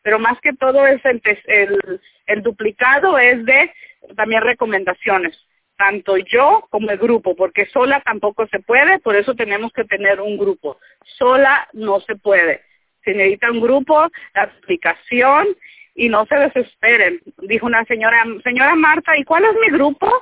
pero 0.02 0.18
más 0.18 0.40
que 0.40 0.52
todo 0.54 0.86
es 0.86 1.04
el, 1.04 1.20
el, 1.46 2.00
el 2.26 2.42
duplicado 2.42 3.18
es 3.18 3.44
de 3.44 3.72
también 4.16 4.42
recomendaciones, 4.42 5.38
tanto 5.78 6.16
yo 6.18 6.66
como 6.70 6.90
el 6.90 6.98
grupo, 6.98 7.36
porque 7.36 7.66
sola 7.66 8.00
tampoco 8.00 8.46
se 8.48 8.58
puede, 8.58 8.98
por 8.98 9.14
eso 9.16 9.34
tenemos 9.34 9.72
que 9.72 9.84
tener 9.84 10.20
un 10.20 10.36
grupo. 10.36 10.78
Sola 11.04 11.68
no 11.72 12.00
se 12.00 12.16
puede. 12.16 12.62
Se 13.04 13.14
necesita 13.14 13.50
un 13.50 13.60
grupo, 13.60 14.08
la 14.34 14.44
explicación 14.44 15.46
y 15.94 16.08
no 16.08 16.26
se 16.26 16.34
desesperen. 16.34 17.20
Dijo 17.38 17.66
una 17.66 17.84
señora, 17.84 18.24
señora 18.42 18.74
Marta, 18.74 19.16
¿y 19.16 19.24
cuál 19.24 19.44
es 19.44 19.54
mi 19.54 19.68
grupo? 19.68 20.12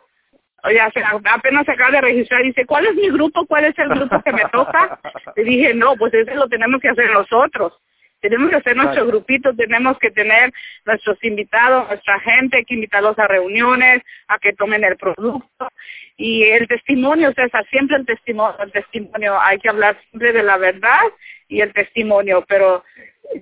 Oye, 0.62 0.78
apenas 0.80 1.64
se 1.64 1.72
acaba 1.72 1.90
de 1.90 2.00
registrar, 2.02 2.42
dice, 2.42 2.66
¿cuál 2.66 2.86
es 2.86 2.94
mi 2.94 3.08
grupo? 3.08 3.46
¿Cuál 3.46 3.64
es 3.64 3.78
el 3.78 3.88
grupo 3.88 4.20
que 4.22 4.32
me 4.32 4.44
toca? 4.52 5.00
Le 5.36 5.44
dije, 5.44 5.74
no, 5.74 5.96
pues 5.96 6.12
ese 6.12 6.34
lo 6.34 6.48
tenemos 6.48 6.80
que 6.80 6.90
hacer 6.90 7.10
nosotros. 7.12 7.72
Tenemos 8.20 8.50
que 8.50 8.56
hacer 8.56 8.76
nuestro 8.76 9.06
grupito, 9.06 9.54
tenemos 9.54 9.98
que 9.98 10.10
tener 10.10 10.52
nuestros 10.84 11.22
invitados, 11.22 11.88
nuestra 11.88 12.18
gente, 12.20 12.58
hay 12.58 12.64
que 12.64 12.74
invitarlos 12.74 13.18
a 13.18 13.28
reuniones, 13.28 14.02
a 14.28 14.38
que 14.38 14.52
tomen 14.52 14.84
el 14.84 14.96
producto. 14.96 15.68
Y 16.16 16.44
el 16.44 16.66
testimonio, 16.66 17.32
César, 17.34 17.66
siempre 17.68 17.96
el 17.96 18.06
testimonio, 18.06 18.56
el 18.58 18.72
testimonio, 18.72 19.38
hay 19.40 19.58
que 19.58 19.68
hablar 19.68 20.00
siempre 20.10 20.32
de 20.32 20.42
la 20.42 20.56
verdad 20.56 21.02
y 21.48 21.60
el 21.60 21.72
testimonio. 21.72 22.44
Pero 22.48 22.84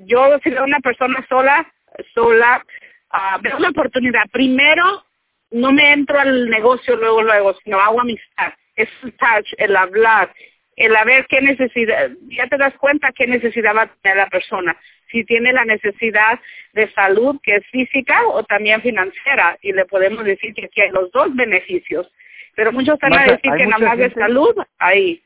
yo, 0.07 0.39
si 0.43 0.51
veo 0.51 0.65
una 0.65 0.81
persona 0.81 1.25
sola, 1.29 1.73
sola, 2.13 2.65
uh, 3.13 3.41
veo 3.41 3.57
una 3.57 3.71
oportunidad. 3.71 4.25
Primero, 4.33 5.05
no 5.51 5.73
me 5.73 5.93
entro 5.93 6.19
al 6.19 6.51
negocio 6.51 6.97
luego, 6.97 7.23
luego, 7.23 7.55
sino 7.63 7.79
hago 7.79 8.01
amistad. 8.01 8.53
Es 8.75 8.89
el 9.05 9.13
touch, 9.13 9.53
el 9.57 9.77
hablar, 9.77 10.35
el 10.77 10.97
a 10.97 11.05
ver 11.05 11.27
qué 11.29 11.41
necesidad, 11.41 12.11
ya 12.29 12.47
te 12.49 12.57
das 12.57 12.75
cuenta 12.75 13.13
qué 13.13 13.27
necesidad 13.27 13.75
va 13.77 13.83
a 13.83 13.95
tener 14.03 14.19
la 14.19 14.29
persona, 14.29 14.77
si 15.11 15.25
tiene 15.25 15.53
la 15.53 15.65
necesidad 15.65 16.41
de 16.73 16.91
salud 16.93 17.41
que 17.43 17.57
es 17.57 17.67
física 17.69 18.27
o 18.27 18.43
también 18.45 18.83
financiera 18.83 19.57
y 19.63 19.73
le 19.73 19.85
podemos 19.85 20.25
decir 20.25 20.55
que 20.55 20.67
aquí 20.67 20.81
hay 20.81 20.91
los 20.91 21.11
dos 21.13 21.35
beneficios, 21.35 22.11
pero 22.57 22.73
muchos 22.73 22.99
van 23.01 23.15
a 23.15 23.25
decir 23.25 23.53
que 23.57 23.67
nada 23.67 23.85
más 23.85 23.99
de 23.99 24.13
salud, 24.13 24.55
ahí. 24.79 25.23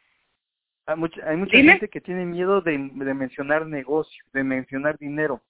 Hay 0.86 0.96
mucha, 0.96 1.20
hay 1.28 1.36
mucha 1.36 1.56
gente 1.56 1.88
que 1.88 2.00
tiene 2.00 2.24
miedo 2.24 2.60
de, 2.62 2.72
de 2.92 3.14
mencionar 3.14 3.66
negocio, 3.66 4.24
de 4.32 4.42
mencionar 4.42 4.96
dinero. 4.98 5.42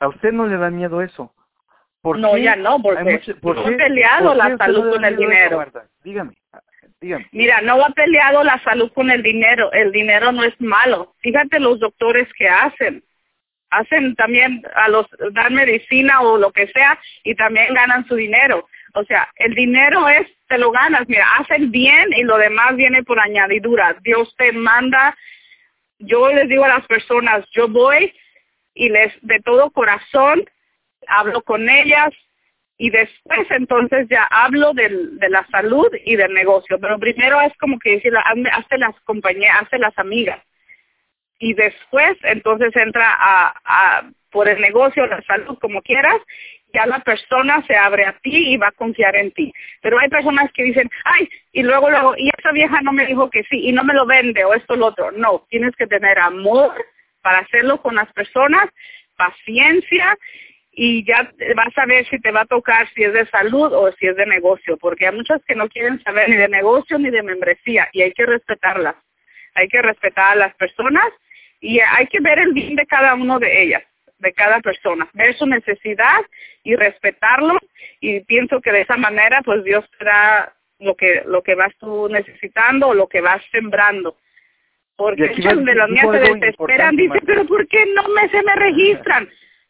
¿A 0.00 0.08
usted 0.08 0.32
no 0.32 0.46
le 0.46 0.56
da 0.56 0.70
miedo 0.70 1.02
eso? 1.02 1.32
no, 2.14 2.36
ya 2.36 2.56
no, 2.56 2.80
porque 2.80 3.02
no 3.42 3.68
he 3.68 3.72
peleado 3.72 4.34
la 4.34 4.56
salud 4.56 4.90
con 4.92 5.04
el 5.04 5.16
dinero. 5.16 5.64
Dígame. 6.04 6.34
Mira, 7.30 7.60
no 7.60 7.78
va 7.78 7.90
peleado 7.90 8.42
la 8.42 8.62
salud 8.62 8.90
con 8.92 9.10
el 9.10 9.22
dinero. 9.22 9.70
El 9.72 9.92
dinero 9.92 10.32
no 10.32 10.44
es 10.44 10.58
malo. 10.60 11.14
Fíjate 11.20 11.60
los 11.60 11.78
doctores 11.78 12.28
que 12.34 12.48
hacen. 12.48 13.04
Hacen 13.70 14.14
también 14.14 14.62
a 14.74 14.88
los 14.88 15.06
dan 15.32 15.54
medicina 15.54 16.22
o 16.22 16.38
lo 16.38 16.52
que 16.52 16.68
sea 16.68 16.98
y 17.24 17.34
también 17.34 17.74
ganan 17.74 18.06
su 18.06 18.14
dinero. 18.14 18.68
O 18.94 19.04
sea, 19.04 19.28
el 19.36 19.54
dinero 19.54 20.08
es 20.08 20.26
te 20.48 20.56
lo 20.56 20.70
ganas. 20.70 21.06
Mira, 21.08 21.26
hacen 21.36 21.70
bien 21.70 22.12
y 22.14 22.22
lo 22.22 22.38
demás 22.38 22.76
viene 22.76 23.02
por 23.02 23.20
añadidura. 23.20 23.96
Dios 24.02 24.34
te 24.38 24.52
manda. 24.52 25.16
Yo 25.98 26.32
les 26.32 26.48
digo 26.48 26.64
a 26.64 26.68
las 26.68 26.86
personas, 26.86 27.44
yo 27.52 27.68
voy 27.68 28.14
y 28.74 28.88
les 28.88 29.12
de 29.22 29.40
todo 29.40 29.70
corazón 29.70 30.44
hablo 31.06 31.42
con 31.42 31.68
ellas, 31.68 32.10
y 32.78 32.90
después 32.90 33.50
entonces 33.50 34.06
ya 34.10 34.24
hablo 34.24 34.72
del, 34.74 35.18
de 35.18 35.28
la 35.30 35.46
salud 35.46 35.88
y 36.04 36.16
del 36.16 36.32
negocio, 36.34 36.78
pero 36.78 36.98
primero 36.98 37.40
es 37.40 37.56
como 37.58 37.78
que 37.78 37.92
decir, 37.92 38.12
hazte 38.16 38.78
las 38.78 38.98
compañías, 39.00 39.62
hazte 39.62 39.78
las 39.78 39.96
amigas 39.98 40.40
y 41.38 41.54
después 41.54 42.16
entonces 42.22 42.74
entra 42.76 43.14
a, 43.18 43.54
a 43.64 44.10
por 44.30 44.48
el 44.48 44.60
negocio, 44.60 45.06
la 45.06 45.22
salud, 45.22 45.58
como 45.60 45.80
quieras, 45.82 46.20
ya 46.74 46.86
la 46.86 47.00
persona 47.00 47.64
se 47.66 47.74
abre 47.74 48.04
a 48.04 48.18
ti 48.18 48.52
y 48.52 48.56
va 48.58 48.68
a 48.68 48.72
confiar 48.72 49.16
en 49.16 49.30
ti. 49.32 49.52
Pero 49.80 49.98
hay 49.98 50.08
personas 50.08 50.52
que 50.52 50.64
dicen, 50.64 50.90
ay, 51.04 51.28
y 51.52 51.62
luego, 51.62 51.88
luego, 51.88 52.14
y 52.18 52.30
esa 52.36 52.52
vieja 52.52 52.82
no 52.82 52.92
me 52.92 53.06
dijo 53.06 53.30
que 53.30 53.44
sí, 53.44 53.68
y 53.68 53.72
no 53.72 53.82
me 53.82 53.94
lo 53.94 54.04
vende, 54.04 54.44
o 54.44 54.52
esto, 54.52 54.76
lo 54.76 54.86
otro. 54.86 55.10
No, 55.12 55.46
tienes 55.48 55.74
que 55.76 55.86
tener 55.86 56.18
amor 56.18 56.74
para 57.22 57.38
hacerlo 57.38 57.80
con 57.80 57.94
las 57.94 58.12
personas, 58.12 58.68
paciencia 59.16 60.18
y 60.78 61.04
ya 61.06 61.32
vas 61.56 61.76
a 61.78 61.86
ver 61.86 62.06
si 62.06 62.20
te 62.20 62.30
va 62.30 62.42
a 62.42 62.46
tocar 62.46 62.86
si 62.94 63.02
es 63.02 63.12
de 63.14 63.26
salud 63.28 63.72
o 63.72 63.90
si 63.92 64.08
es 64.08 64.14
de 64.14 64.26
negocio, 64.26 64.76
porque 64.76 65.06
hay 65.06 65.16
muchas 65.16 65.42
que 65.46 65.54
no 65.54 65.70
quieren 65.70 66.02
saber 66.02 66.28
ni 66.28 66.36
de 66.36 66.48
negocio 66.48 66.98
ni 66.98 67.08
de 67.08 67.22
membresía 67.22 67.88
y 67.92 68.02
hay 68.02 68.12
que 68.12 68.26
respetarlas. 68.26 68.94
Hay 69.54 69.68
que 69.68 69.80
respetar 69.80 70.32
a 70.32 70.36
las 70.36 70.54
personas 70.56 71.06
y 71.60 71.80
hay 71.80 72.06
que 72.08 72.20
ver 72.20 72.38
el 72.38 72.52
bien 72.52 72.76
de 72.76 72.84
cada 72.84 73.14
uno 73.14 73.38
de 73.38 73.62
ellas, 73.62 73.82
de 74.18 74.34
cada 74.34 74.60
persona, 74.60 75.08
ver 75.14 75.34
su 75.38 75.46
necesidad 75.46 76.20
y 76.62 76.76
respetarlo 76.76 77.56
y 78.00 78.20
pienso 78.20 78.60
que 78.60 78.70
de 78.70 78.82
esa 78.82 78.98
manera 78.98 79.40
pues 79.42 79.64
Dios 79.64 79.82
te 79.98 80.04
da 80.04 80.52
lo 80.78 80.94
que 80.94 81.22
lo 81.24 81.42
que 81.42 81.54
vas 81.54 81.74
tú 81.78 82.06
necesitando 82.10 82.88
o 82.88 82.94
lo 82.94 83.08
que 83.08 83.22
vas 83.22 83.42
sembrando. 83.50 84.18
Porque 84.94 85.30
muchas 85.30 85.64
de 85.64 85.74
las 85.74 85.88
mías 85.88 86.06
se 86.10 86.34
desesperan, 86.34 86.96
dicen, 86.96 87.22
pero 87.24 87.46
¿por 87.46 87.66
qué 87.66 87.86
no 87.94 88.08
me 88.08 88.28
se 88.28 88.42
me 88.42 88.54
registran? 88.56 89.26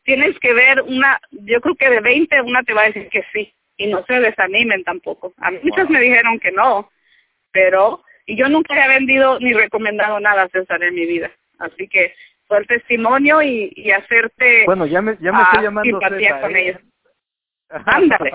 Tienes 0.07 0.38
que 0.38 0.55
ver 0.55 0.81
una, 0.83 1.21
yo 1.33 1.61
creo 1.61 1.75
que 1.75 1.90
de 1.90 2.01
20 2.01 2.40
una 2.42 2.62
te 2.62 2.73
va 2.73 2.83
a 2.83 2.87
decir 2.87 3.09
que 3.11 3.25
sí 3.33 3.53
y 3.77 3.88
no 3.88 4.05
se 4.07 4.21
desanimen 4.21 4.85
tampoco. 4.85 5.35
A 5.38 5.51
mí 5.51 5.59
muchas 5.62 5.90
me 5.90 6.01
dijeron 6.01 6.38
que 6.38 6.53
no, 6.53 6.90
pero 7.51 8.03
y 8.25 8.37
yo 8.37 8.49
nunca 8.49 8.75
he 8.75 8.88
vendido 8.88 9.38
ni 9.40 9.53
recomendado 9.53 10.19
nada 10.21 10.49
César 10.49 10.83
en 10.83 10.95
mi 10.95 11.07
vida. 11.07 11.31
Así 11.59 11.88
que 11.88 12.14
fue 12.47 12.59
el 12.59 12.66
testimonio 12.66 13.42
y, 13.42 13.73
y 13.75 13.90
hacerte 13.90 14.64
bueno, 14.64 14.87
ya 14.87 15.03
me, 15.03 15.19
ya 15.21 15.33
me 15.33 15.42
estoy 15.42 15.62
llamando 15.64 16.01
simpatía 16.01 16.40
con 16.40 16.57
¿eh? 16.57 16.69
ellos. 16.69 16.81
Ándale. 17.87 18.33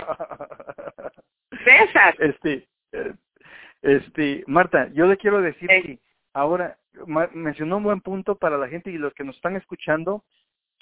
César. 1.64 2.14
Este, 2.18 2.68
este, 3.80 4.44
Marta, 4.46 4.90
yo 4.92 5.06
le 5.06 5.16
quiero 5.16 5.40
decir 5.40 5.68
que 5.68 5.98
ahora 6.34 6.76
mencionó 7.32 7.78
un 7.78 7.84
buen 7.84 8.00
punto 8.02 8.36
para 8.36 8.58
la 8.58 8.68
gente 8.68 8.90
y 8.90 8.98
los 8.98 9.14
que 9.14 9.24
nos 9.24 9.36
están 9.36 9.56
escuchando 9.56 10.22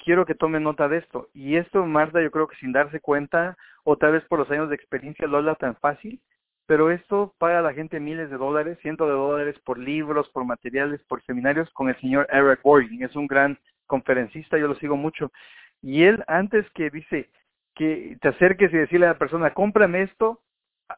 quiero 0.03 0.27
que 0.27 0.35
tome 0.35 0.61
nota 0.61 0.89
de 0.89 0.99
esto. 0.99 1.29
Y 1.35 1.57
esto 1.57 1.85
Marta 1.87 2.23
yo 2.23 2.31
creo 2.31 2.49
que 2.49 2.57
sin 2.57 2.73
darse 2.73 3.01
cuenta, 3.01 3.57
o 3.85 3.97
tal 3.97 4.13
vez 4.13 4.25
por 4.25 4.39
los 4.39 4.51
años 4.51 4.69
de 4.69 4.75
experiencia 4.75 5.27
lo 5.27 5.39
habla 5.39 5.55
tan 5.55 5.77
fácil, 5.77 6.21
pero 6.67 6.91
esto 6.91 7.35
paga 7.39 7.59
a 7.59 7.63
la 7.63 7.75
gente 7.75 7.99
miles 7.99 8.31
de 8.31 8.37
dólares, 8.37 8.79
cientos 8.81 9.09
de 9.09 9.15
dólares 9.15 9.59
por 9.65 9.79
libros, 9.79 10.29
por 10.31 10.45
materiales, 10.45 11.03
por 11.09 11.23
seminarios 11.25 11.69
con 11.71 11.89
el 11.89 12.01
señor 12.01 12.29
Eric 12.31 12.65
Worthing. 12.65 13.03
Es 13.03 13.17
un 13.17 13.27
gran 13.27 13.59
conferencista, 13.87 14.57
yo 14.57 14.69
lo 14.69 14.77
sigo 14.77 14.97
mucho. 14.97 15.33
Y 15.83 16.05
él 16.05 16.23
antes 16.29 16.69
que 16.71 16.91
dice, 16.91 17.29
que 17.75 18.17
te 18.21 18.29
acerques 18.29 18.73
y 18.73 18.77
decirle 18.77 19.07
a 19.07 19.11
la 19.11 19.19
persona, 19.19 19.55
cómprame 19.55 20.03
esto, 20.03 20.41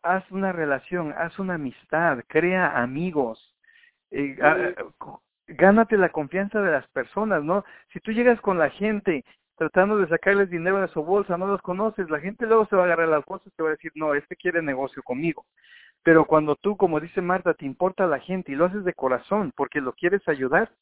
haz 0.03 0.31
una 0.31 0.53
relación, 0.53 1.15
haz 1.17 1.38
una 1.38 1.55
amistad, 1.55 2.25
crea 2.27 2.83
amigos, 2.83 3.55
eh, 4.11 4.37
gánate 5.46 5.96
la 5.96 6.11
confianza 6.11 6.61
de 6.61 6.72
las 6.72 6.87
personas, 6.88 7.42
¿no? 7.42 7.64
Si 7.92 8.00
tú 8.00 8.12
llegas 8.12 8.40
con 8.40 8.59
la 8.59 8.70
gente 8.70 9.24
tratando 9.57 9.98
de 9.98 10.09
sacarles 10.09 10.50
dinero 10.50 10.81
de 10.81 10.88
su 10.88 11.02
bolsa, 11.05 11.37
no 11.37 11.46
los 11.46 11.62
conoces, 11.62 12.11
la 12.11 12.20
gente 12.20 12.46
luego 12.46 12.66
se 12.66 12.76
va 12.76 12.83
a 12.83 12.85
agarrar 12.87 13.09
las 13.09 13.24
bolsas 13.24 13.52
y 13.52 13.57
te 13.57 13.62
va 13.62 13.68
a 13.68 13.72
decir, 13.72 13.92
no, 13.94 14.14
este 14.14 14.37
quiere 14.37 14.62
negocio 14.62 15.02
conmigo. 15.02 15.44
Pero 16.02 16.24
cuando 16.24 16.57
tú, 16.57 16.76
como 16.76 16.98
dice 16.98 17.20
Marta, 17.20 17.55
te 17.55 17.64
importa 17.64 18.07
la 18.07 18.18
gente 18.18 18.52
y 18.52 18.55
lo 18.57 18.64
haces 18.64 18.85
de 18.85 18.94
corazón 18.94 19.52
porque 19.55 19.81
lo 19.81 19.92
quieres 19.92 20.26
ayudar, 20.26 20.72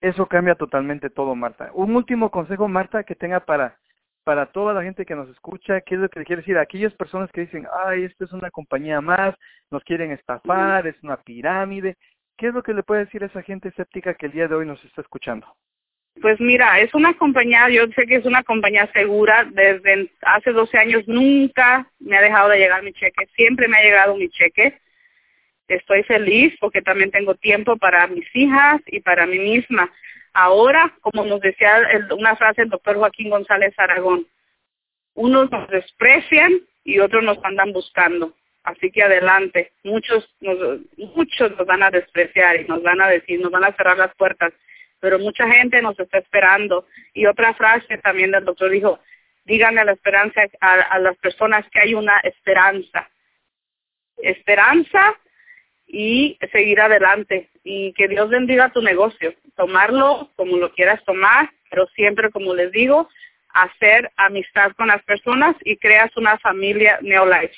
eso 0.00 0.26
cambia 0.26 0.54
totalmente 0.56 1.08
todo, 1.08 1.34
Marta. 1.34 1.70
Un 1.72 1.94
último 1.94 2.30
consejo, 2.30 2.68
Marta, 2.68 3.04
que 3.04 3.14
tenga 3.14 3.40
para 3.40 3.78
para 4.24 4.46
toda 4.46 4.72
la 4.72 4.82
gente 4.82 5.04
que 5.04 5.14
nos 5.14 5.28
escucha, 5.28 5.82
¿qué 5.82 5.94
es 5.94 6.00
lo 6.00 6.08
que 6.08 6.24
quiere 6.24 6.40
decir? 6.40 6.56
aquellas 6.58 6.94
personas 6.94 7.30
que 7.30 7.42
dicen, 7.42 7.66
ay, 7.84 8.04
esto 8.04 8.24
es 8.24 8.32
una 8.32 8.50
compañía 8.50 9.00
más, 9.02 9.34
nos 9.70 9.84
quieren 9.84 10.10
estafar, 10.12 10.86
es 10.86 11.00
una 11.02 11.18
pirámide. 11.18 11.96
¿Qué 12.36 12.48
es 12.48 12.54
lo 12.54 12.62
que 12.62 12.74
le 12.74 12.82
puede 12.82 13.04
decir 13.04 13.22
a 13.22 13.26
esa 13.26 13.42
gente 13.42 13.68
escéptica 13.68 14.14
que 14.14 14.26
el 14.26 14.32
día 14.32 14.48
de 14.48 14.54
hoy 14.54 14.66
nos 14.66 14.82
está 14.84 15.00
escuchando? 15.00 15.46
Pues 16.20 16.38
mira, 16.40 16.78
es 16.80 16.94
una 16.94 17.14
compañía, 17.14 17.68
yo 17.70 17.86
sé 17.88 18.06
que 18.06 18.16
es 18.16 18.24
una 18.24 18.42
compañía 18.44 18.88
segura, 18.92 19.44
desde 19.50 20.10
hace 20.22 20.52
12 20.52 20.78
años 20.78 21.08
nunca 21.08 21.90
me 21.98 22.16
ha 22.16 22.22
dejado 22.22 22.50
de 22.50 22.58
llegar 22.58 22.82
mi 22.82 22.92
cheque, 22.92 23.26
siempre 23.34 23.66
me 23.68 23.78
ha 23.78 23.82
llegado 23.82 24.16
mi 24.16 24.28
cheque. 24.28 24.78
Estoy 25.66 26.02
feliz 26.04 26.54
porque 26.60 26.82
también 26.82 27.10
tengo 27.10 27.34
tiempo 27.34 27.76
para 27.76 28.06
mis 28.06 28.26
hijas 28.34 28.80
y 28.86 29.00
para 29.00 29.26
mí 29.26 29.38
misma. 29.38 29.90
Ahora, 30.32 30.92
como 31.00 31.24
nos 31.24 31.40
decía 31.40 31.88
una 32.16 32.36
frase 32.36 32.62
el 32.62 32.68
doctor 32.68 32.96
Joaquín 32.96 33.30
González 33.30 33.74
Aragón, 33.78 34.26
unos 35.14 35.50
nos 35.50 35.68
desprecian 35.68 36.52
y 36.84 36.98
otros 36.98 37.24
nos 37.24 37.38
andan 37.44 37.72
buscando. 37.72 38.34
Así 38.64 38.90
que 38.90 39.02
adelante, 39.02 39.72
muchos 39.82 40.28
nos, 40.40 40.80
muchos 40.96 41.50
nos 41.56 41.66
van 41.66 41.82
a 41.82 41.90
despreciar 41.90 42.60
y 42.60 42.64
nos 42.64 42.82
van 42.82 43.00
a 43.00 43.08
decir, 43.08 43.40
nos 43.40 43.50
van 43.50 43.64
a 43.64 43.76
cerrar 43.76 43.98
las 43.98 44.14
puertas, 44.16 44.52
pero 45.00 45.18
mucha 45.18 45.46
gente 45.48 45.82
nos 45.82 45.98
está 46.00 46.18
esperando. 46.18 46.86
Y 47.12 47.26
otra 47.26 47.54
frase 47.54 47.98
también 47.98 48.30
del 48.30 48.44
doctor 48.44 48.70
dijo, 48.70 48.98
díganle 49.44 49.82
a 49.82 49.84
la 49.84 49.92
esperanza 49.92 50.40
a 50.60 50.98
las 50.98 51.16
personas 51.18 51.64
que 51.70 51.80
hay 51.80 51.94
una 51.94 52.18
esperanza. 52.20 53.08
Esperanza 54.16 55.14
y 55.86 56.38
seguir 56.50 56.80
adelante 56.80 57.50
y 57.62 57.92
que 57.92 58.08
Dios 58.08 58.28
bendiga 58.30 58.72
tu 58.72 58.82
negocio, 58.82 59.34
tomarlo 59.56 60.30
como 60.36 60.56
lo 60.56 60.72
quieras 60.72 61.04
tomar, 61.04 61.50
pero 61.70 61.86
siempre, 61.88 62.30
como 62.30 62.54
les 62.54 62.72
digo, 62.72 63.08
hacer 63.50 64.10
amistad 64.16 64.72
con 64.72 64.88
las 64.88 65.02
personas 65.04 65.54
y 65.64 65.76
creas 65.76 66.16
una 66.16 66.38
familia 66.38 66.98
Neolife. 67.02 67.54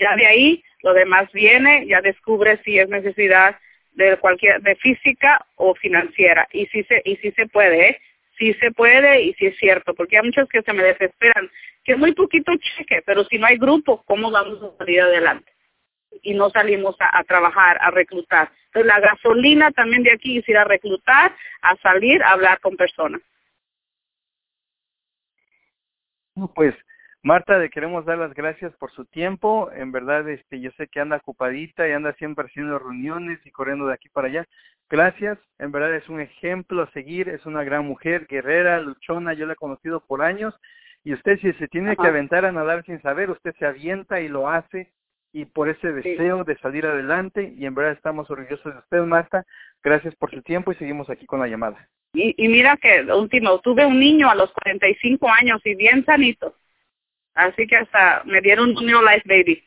Ya 0.00 0.16
de 0.16 0.26
ahí 0.26 0.64
lo 0.82 0.92
demás 0.94 1.30
viene, 1.32 1.86
ya 1.86 2.00
descubres 2.00 2.58
si 2.64 2.78
es 2.78 2.88
necesidad 2.88 3.56
de 3.92 4.16
cualquier 4.16 4.60
de 4.62 4.74
física 4.76 5.44
o 5.56 5.74
financiera 5.74 6.48
y 6.52 6.66
si 6.66 6.82
se 6.84 7.02
y 7.04 7.16
si 7.16 7.30
se 7.32 7.46
puede, 7.46 7.88
¿eh? 7.90 8.00
si 8.38 8.54
se 8.54 8.70
puede 8.72 9.22
y 9.22 9.34
si 9.34 9.46
es 9.46 9.56
cierto, 9.58 9.94
porque 9.94 10.16
hay 10.16 10.24
muchos 10.24 10.48
que 10.48 10.62
se 10.62 10.72
me 10.72 10.82
desesperan, 10.82 11.50
que 11.84 11.92
es 11.92 11.98
muy 11.98 12.14
poquito 12.14 12.52
cheque, 12.56 13.02
pero 13.04 13.24
si 13.24 13.38
no 13.38 13.46
hay 13.46 13.58
grupo, 13.58 14.02
¿cómo 14.06 14.30
vamos 14.30 14.62
a 14.62 14.78
salir 14.78 15.02
adelante? 15.02 15.52
y 16.22 16.34
no 16.34 16.50
salimos 16.50 16.96
a, 16.98 17.22
trabajar, 17.24 17.78
a 17.80 17.90
reclutar. 17.90 18.50
Entonces 18.66 18.86
la 18.86 19.00
gasolina 19.00 19.70
también 19.72 20.02
de 20.02 20.12
aquí 20.12 20.38
es 20.38 20.48
ir 20.48 20.56
a 20.56 20.64
reclutar, 20.64 21.34
a 21.62 21.76
salir, 21.76 22.22
a 22.22 22.32
hablar 22.32 22.60
con 22.60 22.76
personas. 22.76 23.20
Pues 26.54 26.74
Marta, 27.22 27.58
le 27.58 27.68
queremos 27.68 28.06
dar 28.06 28.16
las 28.16 28.32
gracias 28.32 28.72
por 28.76 28.90
su 28.92 29.04
tiempo. 29.04 29.70
En 29.74 29.92
verdad, 29.92 30.26
este, 30.28 30.58
yo 30.58 30.70
sé 30.78 30.88
que 30.88 31.00
anda 31.00 31.18
ocupadita 31.18 31.86
y 31.86 31.92
anda 31.92 32.14
siempre 32.14 32.46
haciendo 32.46 32.78
reuniones 32.78 33.38
y 33.44 33.50
corriendo 33.50 33.86
de 33.86 33.94
aquí 33.94 34.08
para 34.08 34.28
allá. 34.28 34.46
Gracias. 34.88 35.38
En 35.58 35.70
verdad 35.70 35.94
es 35.94 36.08
un 36.08 36.20
ejemplo 36.20 36.82
a 36.82 36.90
seguir. 36.92 37.28
Es 37.28 37.44
una 37.44 37.62
gran 37.62 37.84
mujer, 37.84 38.26
guerrera, 38.26 38.80
luchona. 38.80 39.34
Yo 39.34 39.44
la 39.44 39.52
he 39.52 39.56
conocido 39.56 40.00
por 40.00 40.22
años. 40.22 40.54
Y 41.04 41.12
usted 41.12 41.38
si 41.40 41.52
se 41.54 41.68
tiene 41.68 41.94
que 41.94 42.06
aventar 42.06 42.46
a 42.46 42.52
nadar 42.52 42.84
sin 42.84 43.00
saber, 43.02 43.30
usted 43.30 43.54
se 43.58 43.66
avienta 43.66 44.20
y 44.20 44.28
lo 44.28 44.48
hace 44.48 44.90
y 45.32 45.44
por 45.44 45.68
ese 45.68 45.92
deseo 45.92 46.44
de 46.44 46.58
salir 46.58 46.84
adelante 46.86 47.54
y 47.56 47.64
en 47.64 47.74
verdad 47.74 47.92
estamos 47.92 48.28
orgullosos 48.30 48.72
de 48.72 48.80
usted, 48.80 49.00
Marta. 49.02 49.44
Gracias 49.82 50.14
por 50.16 50.30
su 50.30 50.42
tiempo 50.42 50.72
y 50.72 50.74
seguimos 50.74 51.08
aquí 51.08 51.24
con 51.26 51.40
la 51.40 51.46
llamada. 51.46 51.88
Y, 52.12 52.34
y 52.36 52.48
mira 52.48 52.76
que 52.76 53.02
último, 53.12 53.60
tuve 53.60 53.86
un 53.86 54.00
niño 54.00 54.28
a 54.28 54.34
los 54.34 54.52
45 54.52 55.28
años 55.30 55.60
y 55.64 55.74
bien 55.74 56.04
sanito. 56.04 56.54
Así 57.34 57.66
que 57.66 57.76
hasta 57.76 58.22
me 58.24 58.40
dieron 58.40 58.76
un 58.76 58.86
New 58.86 59.00
Life 59.02 59.22
Baby. 59.24 59.62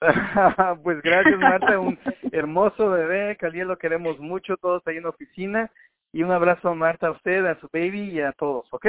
pues 0.82 1.02
gracias 1.02 1.38
Marta, 1.38 1.78
un 1.78 1.98
hermoso 2.30 2.90
bebé, 2.90 3.36
al 3.40 3.52
lo 3.52 3.78
queremos 3.78 4.18
mucho, 4.18 4.56
todos 4.56 4.86
ahí 4.86 4.96
en 4.96 5.04
la 5.04 5.08
oficina. 5.10 5.70
Y 6.12 6.22
un 6.22 6.30
abrazo 6.30 6.70
a 6.70 6.74
Marta, 6.74 7.08
a 7.08 7.10
usted, 7.10 7.44
a 7.44 7.58
su 7.60 7.68
baby 7.72 8.10
y 8.10 8.20
a 8.20 8.32
todos, 8.32 8.66
¿ok? 8.72 8.86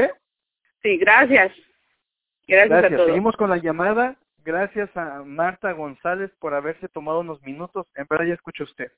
Sí, 0.82 0.98
gracias. 0.98 1.52
Gracias, 2.48 2.70
gracias. 2.70 2.94
a 2.94 2.96
todos. 2.96 3.08
Seguimos 3.08 3.36
con 3.36 3.50
la 3.50 3.58
llamada 3.58 4.16
gracias 4.50 4.90
a 4.98 5.24
Marta 5.24 5.72
González 5.74 6.32
por 6.40 6.54
haberse 6.54 6.88
tomado 6.90 7.20
unos 7.20 7.42
minutos. 7.44 7.88
En 7.96 8.08
verdad 8.10 8.26
ya 8.26 8.34
escucho 8.34 8.64
usted. 8.64 8.92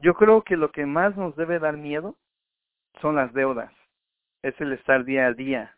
Yo 0.00 0.14
creo 0.14 0.42
que 0.42 0.56
lo 0.56 0.72
que 0.72 0.86
más 0.86 1.16
nos 1.16 1.36
debe 1.36 1.58
dar 1.58 1.76
miedo 1.76 2.16
son 3.00 3.16
las 3.16 3.32
deudas. 3.32 3.72
Es 4.42 4.60
el 4.60 4.72
estar 4.72 5.04
día 5.04 5.26
a 5.26 5.32
día. 5.32 5.76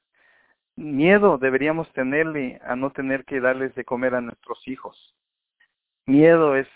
Miedo 0.76 1.38
deberíamos 1.38 1.92
tenerle 1.92 2.60
a 2.64 2.76
no 2.76 2.90
tener 2.90 3.24
que 3.24 3.40
darles 3.40 3.74
de 3.74 3.84
comer 3.84 4.14
a 4.14 4.20
nuestros 4.20 4.66
hijos. 4.66 5.14
Miedo 6.06 6.56
es 6.56 6.68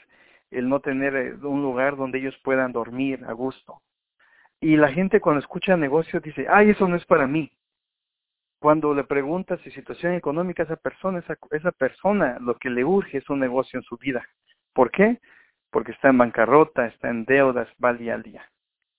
el 0.50 0.68
no 0.68 0.80
tener 0.80 1.16
eh, 1.16 1.34
un 1.34 1.62
lugar 1.62 1.96
donde 1.96 2.18
ellos 2.18 2.38
puedan 2.42 2.72
dormir 2.72 3.24
a 3.26 3.32
gusto. 3.32 3.82
Y 4.60 4.76
la 4.76 4.92
gente 4.92 5.20
cuando 5.20 5.40
escucha 5.40 5.76
negocio 5.76 6.20
dice, 6.20 6.46
ay, 6.48 6.70
eso 6.70 6.88
no 6.88 6.96
es 6.96 7.04
para 7.04 7.26
mí 7.26 7.52
cuando 8.58 8.92
le 8.92 9.04
preguntas 9.04 9.60
si 9.62 9.70
situación 9.70 10.14
económica 10.14 10.62
a 10.62 10.66
esa 10.66 10.76
persona, 10.76 11.20
esa, 11.20 11.36
esa 11.50 11.72
persona 11.72 12.38
lo 12.40 12.56
que 12.56 12.70
le 12.70 12.84
urge 12.84 13.18
es 13.18 13.30
un 13.30 13.40
negocio 13.40 13.78
en 13.78 13.84
su 13.84 13.96
vida. 13.96 14.24
¿Por 14.72 14.90
qué? 14.90 15.20
Porque 15.70 15.92
está 15.92 16.08
en 16.08 16.18
bancarrota, 16.18 16.86
está 16.86 17.08
en 17.08 17.24
deudas, 17.24 17.68
va 17.82 17.94
día 17.94 18.14
al 18.14 18.22
día. 18.22 18.44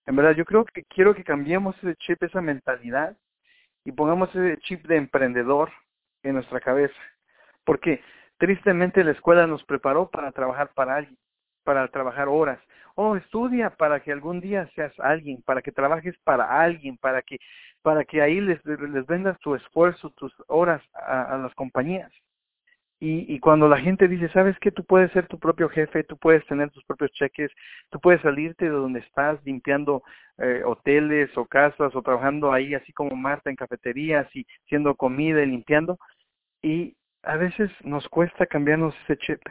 En 0.06 0.16
verdad, 0.16 0.36
yo 0.36 0.46
creo 0.46 0.66
que 0.66 0.84
quiero 0.86 1.14
que 1.14 1.24
cambiemos 1.24 1.76
ese 1.78 1.96
chip, 1.98 2.24
esa 2.24 2.42
mentalidad 2.42 3.18
y 3.86 3.92
pongamos 3.92 4.30
ese 4.36 4.58
chip 4.62 4.86
de 4.88 4.98
emprendedor 4.98 5.72
en 6.24 6.36
nuestra 6.36 6.60
cabeza. 6.60 7.00
Porque 7.64 8.02
tristemente 8.38 9.04
la 9.04 9.12
escuela 9.12 9.48
nos 9.48 9.64
preparó 9.64 10.10
para 10.10 10.32
trabajar 10.32 10.72
para 10.74 10.96
alguien, 10.96 11.18
para 11.64 11.88
trabajar 11.90 12.28
horas. 12.28 12.60
Oh, 12.96 13.16
estudia 13.16 13.70
para 13.70 14.02
que 14.02 14.12
algún 14.12 14.42
día 14.42 14.70
seas 14.76 14.98
alguien, 15.00 15.42
para 15.44 15.62
que 15.62 15.72
trabajes 15.72 16.18
para 16.24 16.62
alguien, 16.62 16.98
para 16.98 17.22
que 17.22 17.38
para 17.82 18.04
que 18.04 18.22
ahí 18.22 18.42
les, 18.42 18.64
les 18.66 19.06
vendas 19.08 19.40
tu 19.40 19.56
esfuerzo, 19.56 20.10
tus 20.12 20.34
horas 20.48 20.82
a, 20.94 21.38
las 21.38 21.54
compañías. 21.56 22.12
Y, 23.02 23.34
y, 23.34 23.40
cuando 23.40 23.70
la 23.70 23.78
gente 23.78 24.10
dice, 24.10 24.28
sabes 24.30 24.60
que 24.60 24.72
tú 24.72 24.84
puedes 24.84 25.10
ser 25.14 25.26
tu 25.28 25.40
propio 25.40 25.70
jefe, 25.70 26.04
tú 26.04 26.18
puedes 26.18 26.46
tener 26.48 26.70
tus 26.70 26.84
propios 26.84 27.12
cheques, 27.14 27.50
tú 27.90 28.00
puedes 28.02 28.22
salirte 28.22 28.66
de 28.66 28.72
donde 28.72 29.00
estás 29.00 29.40
limpiando 29.46 30.04
eh, 30.38 30.64
hoteles 30.66 31.30
o 31.38 31.46
casas 31.46 31.96
o 31.96 32.02
trabajando 32.02 32.52
ahí 32.52 32.74
así 32.74 32.92
como 32.92 33.16
Marta 33.16 33.50
en 33.50 33.56
cafeterías 33.56 34.28
y 34.36 34.46
haciendo 34.66 34.96
comida 34.96 35.42
y 35.42 35.46
limpiando. 35.46 35.98
Y 36.62 36.98
a 37.24 37.38
veces 37.38 37.72
nos 37.84 38.08
cuesta 38.10 38.46
cambiarnos 38.46 38.96
ese 39.04 39.18
chip. 39.18 39.42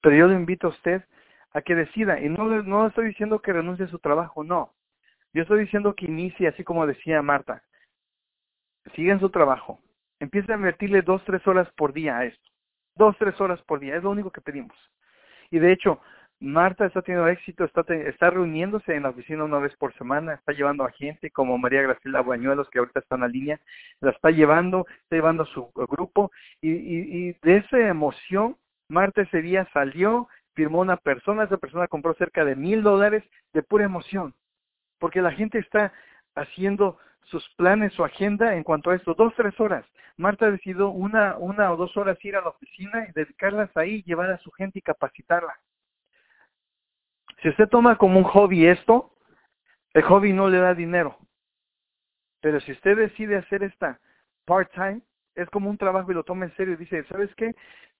Pero 0.00 0.16
yo 0.16 0.28
le 0.28 0.34
invito 0.34 0.68
a 0.68 0.70
usted 0.70 1.02
a 1.52 1.62
que 1.62 1.74
decida, 1.74 2.20
y 2.20 2.28
no, 2.28 2.44
no 2.62 2.86
estoy 2.86 3.08
diciendo 3.08 3.40
que 3.40 3.52
renuncie 3.52 3.84
a 3.86 3.88
su 3.88 3.98
trabajo, 3.98 4.42
no. 4.44 4.72
Yo 5.34 5.42
estoy 5.42 5.60
diciendo 5.60 5.94
que 5.94 6.06
inicie, 6.06 6.48
así 6.48 6.64
como 6.64 6.86
decía 6.86 7.22
Marta, 7.22 7.62
siga 8.94 9.12
en 9.12 9.20
su 9.20 9.30
trabajo, 9.30 9.80
empiece 10.18 10.52
a 10.52 10.56
invertirle 10.56 11.02
dos, 11.02 11.22
tres 11.24 11.46
horas 11.46 11.70
por 11.76 11.92
día 11.92 12.18
a 12.18 12.24
esto. 12.24 12.51
Dos, 12.94 13.16
tres 13.18 13.40
horas 13.40 13.60
por 13.62 13.80
día, 13.80 13.96
es 13.96 14.02
lo 14.02 14.10
único 14.10 14.30
que 14.30 14.40
pedimos. 14.40 14.76
Y 15.50 15.58
de 15.58 15.72
hecho, 15.72 16.00
Marta 16.40 16.86
está 16.86 17.02
teniendo 17.02 17.28
éxito, 17.28 17.64
está, 17.64 17.82
está 17.94 18.30
reuniéndose 18.30 18.94
en 18.94 19.04
la 19.04 19.10
oficina 19.10 19.44
una 19.44 19.58
vez 19.58 19.74
por 19.76 19.94
semana, 19.94 20.34
está 20.34 20.52
llevando 20.52 20.84
a 20.84 20.90
gente 20.90 21.30
como 21.30 21.56
María 21.58 21.82
Graciela 21.82 22.20
Buñuelos, 22.20 22.68
que 22.70 22.78
ahorita 22.80 23.00
está 23.00 23.14
en 23.14 23.20
la 23.20 23.28
línea, 23.28 23.60
la 24.00 24.10
está 24.10 24.30
llevando, 24.30 24.86
está 25.02 25.16
llevando 25.16 25.44
a 25.44 25.46
su 25.46 25.70
grupo, 25.74 26.32
y, 26.60 26.70
y, 26.70 27.28
y 27.28 27.32
de 27.42 27.58
esa 27.58 27.78
emoción, 27.78 28.56
Marta 28.88 29.22
ese 29.22 29.40
día 29.40 29.68
salió, 29.72 30.28
firmó 30.54 30.80
una 30.80 30.96
persona, 30.96 31.44
esa 31.44 31.58
persona 31.58 31.86
compró 31.86 32.14
cerca 32.14 32.44
de 32.44 32.56
mil 32.56 32.82
dólares 32.82 33.22
de 33.52 33.62
pura 33.62 33.84
emoción 33.84 34.34
porque 35.02 35.20
la 35.20 35.32
gente 35.32 35.58
está 35.58 35.92
haciendo 36.36 36.96
sus 37.24 37.48
planes, 37.56 37.92
su 37.94 38.04
agenda 38.04 38.54
en 38.54 38.62
cuanto 38.62 38.90
a 38.90 38.96
esto, 38.96 39.14
dos, 39.14 39.32
tres 39.36 39.58
horas. 39.60 39.84
Marta 40.16 40.50
decidió 40.50 40.90
una, 40.90 41.36
una 41.38 41.72
o 41.72 41.76
dos 41.76 41.96
horas 41.96 42.22
ir 42.24 42.36
a 42.36 42.42
la 42.42 42.50
oficina 42.50 43.06
y 43.08 43.12
dedicarlas 43.12 43.74
ahí, 43.76 44.02
llevar 44.02 44.30
a 44.30 44.38
su 44.38 44.50
gente 44.50 44.78
y 44.78 44.82
capacitarla. 44.82 45.54
Si 47.42 47.48
usted 47.48 47.68
toma 47.68 47.96
como 47.96 48.18
un 48.18 48.24
hobby 48.24 48.66
esto, 48.66 49.12
el 49.94 50.02
hobby 50.02 50.32
no 50.32 50.48
le 50.48 50.58
da 50.58 50.74
dinero. 50.74 51.18
Pero 52.40 52.60
si 52.60 52.72
usted 52.72 52.96
decide 52.96 53.36
hacer 53.36 53.62
esta 53.62 54.00
part-time, 54.44 55.00
es 55.34 55.48
como 55.50 55.70
un 55.70 55.78
trabajo 55.78 56.10
y 56.10 56.14
lo 56.14 56.24
toma 56.24 56.44
en 56.44 56.54
serio 56.56 56.74
y 56.74 56.76
dice, 56.76 57.04
¿sabes 57.04 57.34
qué? 57.36 57.54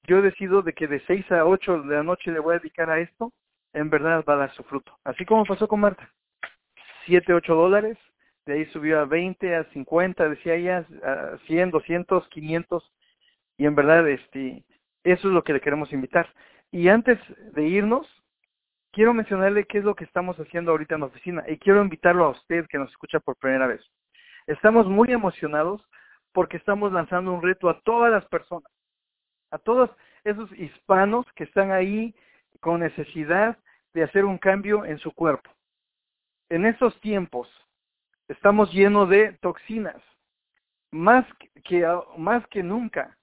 Yo 0.05 0.21
decido 0.21 0.63
de 0.63 0.73
que 0.73 0.87
de 0.87 1.01
6 1.07 1.31
a 1.33 1.45
8 1.47 1.83
de 1.83 1.97
la 1.97 2.03
noche 2.03 2.31
le 2.31 2.41
voy 2.41 2.57
a 2.57 2.59
dedicar 2.59 2.91
a 2.91 2.99
esto, 2.99 3.33
en 3.73 3.89
verdad 3.89 4.25
va 4.29 4.35
a 4.35 4.39
dar 4.39 4.55
su 4.55 4.63
fruto. 4.65 4.99
Así 5.05 5.25
como 5.25 5.45
pasó 5.45 5.69
con 5.69 5.81
Marta. 5.81 6.11
7, 7.07 7.33
8 7.33 7.55
dólares, 7.55 7.99
de 8.47 8.55
ahí 8.55 8.67
subió 8.67 9.01
a 9.01 9.05
20, 9.05 9.55
a 9.55 9.65
50, 9.73 10.29
decía 10.29 10.55
ella, 10.55 10.87
a 11.05 11.39
100, 11.47 11.71
200, 11.71 12.29
500, 12.29 12.93
y 13.59 13.67
en 13.67 13.75
verdad 13.75 14.09
este, 14.09 14.65
eso 15.05 15.29
es 15.29 15.35
lo 15.35 15.45
que 15.45 15.53
le 15.53 15.61
queremos 15.61 15.93
invitar. 15.93 16.29
Y 16.71 16.89
antes 16.89 17.19
de 17.53 17.65
irnos, 17.65 18.07
quiero 18.93 19.15
mencionarle 19.15 19.65
qué 19.65 19.79
es 19.79 19.85
lo 19.85 19.95
que 19.95 20.05
estamos 20.05 20.39
haciendo 20.39 20.71
ahorita 20.71 20.95
en 20.95 21.01
la 21.01 21.07
oficina 21.07 21.45
y 21.49 21.59
quiero 21.59 21.83
invitarlo 21.83 22.25
a 22.25 22.31
usted 22.31 22.67
que 22.69 22.79
nos 22.79 22.91
escucha 22.91 23.21
por 23.21 23.37
primera 23.37 23.67
vez. 23.67 23.81
Estamos 24.47 24.87
muy 24.87 25.13
emocionados 25.13 25.83
porque 26.33 26.57
estamos 26.57 26.93
lanzando 26.93 27.33
un 27.33 27.43
reto 27.43 27.69
a 27.69 27.81
todas 27.81 28.11
las 28.11 28.25
personas, 28.27 28.71
a 29.51 29.59
todos 29.59 29.91
esos 30.25 30.51
hispanos 30.53 31.27
que 31.35 31.45
están 31.45 31.73
ahí 31.73 32.15
con 32.61 32.81
necesidad 32.81 33.59
de 33.93 34.03
hacer 34.03 34.25
un 34.25 34.39
cambio 34.39 34.85
en 34.85 34.99
su 34.99 35.13
cuerpo. 35.13 35.51
En 36.49 36.67
estos 36.67 36.99
tiempos 37.01 37.49
estamos 38.29 38.73
llenos 38.73 39.09
de 39.09 39.33
toxinas, 39.41 40.01
más 40.91 41.27
que, 41.65 41.87
más 42.17 42.47
que 42.49 42.63
nunca 42.63 43.17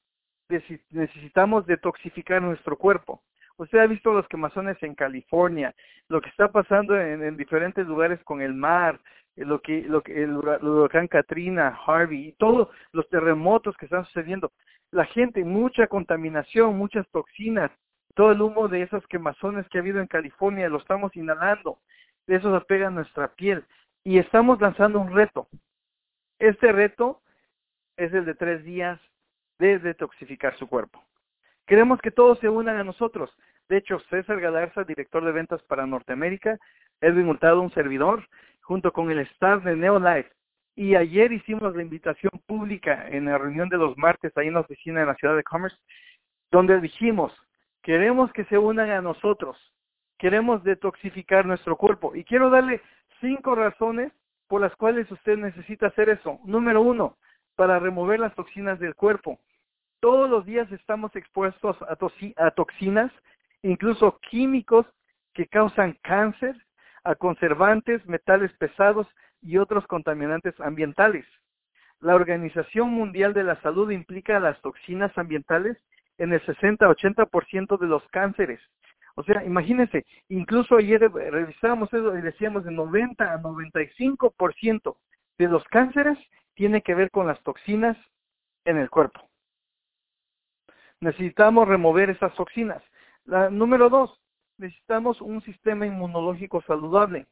necesitamos 0.89 1.65
detoxificar 1.67 2.41
nuestro 2.41 2.77
cuerpo. 2.77 3.21
Usted 3.57 3.79
ha 3.79 3.87
visto 3.87 4.13
los 4.13 4.27
quemazones 4.27 4.81
en 4.81 4.95
California, 4.95 5.75
lo 6.07 6.21
que 6.21 6.29
está 6.29 6.51
pasando 6.51 6.99
en, 6.99 7.35
diferentes 7.37 7.85
lugares 7.85 8.23
con 8.23 8.41
el 8.41 8.53
mar, 8.53 8.99
eh, 9.35 9.45
lo 9.45 9.61
que, 9.61 9.83
lo 9.83 10.01
que 10.01 10.23
el, 10.23 10.37
huracán 10.37 11.07
Katrina, 11.07 11.77
Harvey, 11.85 12.33
todos 12.39 12.69
los 12.93 13.07
terremotos 13.09 13.75
que 13.77 13.85
están 13.85 14.05
sucediendo. 14.05 14.51
La 14.91 15.05
gente, 15.05 15.43
mucha 15.43 15.87
contaminación, 15.87 16.77
muchas 16.77 17.07
toxinas, 17.09 17.69
todo 18.15 18.31
el 18.31 18.41
humo 18.41 18.69
de 18.69 18.81
esos 18.81 19.05
quemazones 19.07 19.67
que 19.69 19.77
ha 19.77 19.81
habido 19.81 19.99
en 19.99 20.07
California, 20.07 20.69
lo 20.69 20.79
estamos 20.79 21.15
inhalando, 21.15 21.77
eso 22.27 22.57
se 22.57 22.65
pega 22.65 22.87
a 22.87 22.91
nuestra 22.91 23.27
piel. 23.27 23.63
Y 24.03 24.17
estamos 24.17 24.59
lanzando 24.61 24.99
un 24.99 25.13
reto. 25.13 25.47
Este 26.39 26.71
reto 26.71 27.21
es 27.97 28.13
el 28.13 28.25
de 28.25 28.35
tres 28.35 28.63
días 28.63 28.99
de 29.59 29.79
detoxificar 29.79 30.57
su 30.57 30.67
cuerpo. 30.67 31.03
Queremos 31.67 31.99
que 32.01 32.11
todos 32.11 32.39
se 32.39 32.49
unan 32.49 32.77
a 32.77 32.83
nosotros. 32.83 33.29
De 33.67 33.77
hecho, 33.77 33.99
César 34.09 34.39
Galarza, 34.39 34.83
director 34.83 35.23
de 35.23 35.31
ventas 35.31 35.61
para 35.63 35.85
Norteamérica, 35.85 36.57
Edwin 37.01 37.27
Hurtado, 37.27 37.61
un 37.61 37.71
servidor, 37.71 38.27
junto 38.61 38.91
con 38.91 39.11
el 39.11 39.19
staff 39.19 39.63
de 39.63 39.75
Neolife. 39.75 40.31
Y 40.75 40.95
ayer 40.95 41.31
hicimos 41.31 41.75
la 41.75 41.81
invitación 41.81 42.31
pública 42.47 43.07
en 43.09 43.25
la 43.25 43.37
reunión 43.37 43.67
de 43.69 43.77
los 43.77 43.97
martes 43.97 44.35
ahí 44.37 44.47
en 44.47 44.53
la 44.53 44.61
oficina 44.61 45.01
de 45.01 45.05
la 45.07 45.15
ciudad 45.15 45.35
de 45.35 45.43
Commerce, 45.43 45.77
donde 46.51 46.79
dijimos, 46.79 47.33
queremos 47.83 48.31
que 48.31 48.45
se 48.45 48.57
unan 48.57 48.89
a 48.89 49.01
nosotros, 49.01 49.57
queremos 50.17 50.63
detoxificar 50.63 51.45
nuestro 51.45 51.75
cuerpo. 51.75 52.15
Y 52.15 52.23
quiero 52.23 52.49
darle 52.49 52.81
cinco 53.19 53.55
razones 53.55 54.11
por 54.47 54.61
las 54.61 54.75
cuales 54.75 55.09
usted 55.11 55.37
necesita 55.37 55.87
hacer 55.87 56.09
eso. 56.09 56.39
Número 56.43 56.81
uno, 56.81 57.17
para 57.55 57.79
remover 57.79 58.19
las 58.19 58.33
toxinas 58.35 58.79
del 58.79 58.95
cuerpo. 58.95 59.39
Todos 59.99 60.29
los 60.29 60.45
días 60.45 60.71
estamos 60.71 61.15
expuestos 61.15 61.77
a, 61.81 62.51
toxinas, 62.51 63.11
incluso 63.63 64.17
químicos 64.29 64.85
que 65.33 65.45
causan 65.45 65.97
cáncer, 66.01 66.55
a 67.03 67.15
conservantes, 67.15 68.05
metales 68.07 68.51
pesados 68.53 69.07
y 69.41 69.57
otros 69.57 69.85
contaminantes 69.87 70.59
ambientales. 70.59 71.25
La 71.99 72.15
Organización 72.15 72.89
Mundial 72.91 73.33
de 73.33 73.43
la 73.43 73.61
Salud 73.61 73.91
implica 73.91 74.39
las 74.39 74.59
toxinas 74.61 75.15
ambientales 75.17 75.77
en 76.17 76.33
el 76.33 76.41
60-80% 76.45 77.77
de 77.77 77.87
los 77.87 78.07
cánceres. 78.09 78.61
O 79.19 79.23
sea, 79.23 79.43
imagínense, 79.43 80.05
incluso 80.29 80.77
ayer 80.77 81.01
revisábamos 81.11 81.93
eso 81.93 82.17
y 82.17 82.21
decíamos 82.21 82.63
de 82.63 82.71
90 82.71 83.33
a 83.33 83.37
95% 83.41 84.95
de 85.37 85.47
los 85.49 85.61
cánceres 85.65 86.17
tiene 86.53 86.81
que 86.81 86.95
ver 86.95 87.11
con 87.11 87.27
las 87.27 87.43
toxinas 87.43 87.97
en 88.63 88.77
el 88.77 88.89
cuerpo. 88.89 89.19
Necesitamos 91.01 91.67
remover 91.67 92.09
esas 92.09 92.33
toxinas. 92.35 92.81
La, 93.25 93.49
número 93.49 93.89
dos, 93.89 94.17
necesitamos 94.57 95.19
un 95.19 95.41
sistema 95.41 95.85
inmunológico 95.85 96.61
saludable. 96.61 97.27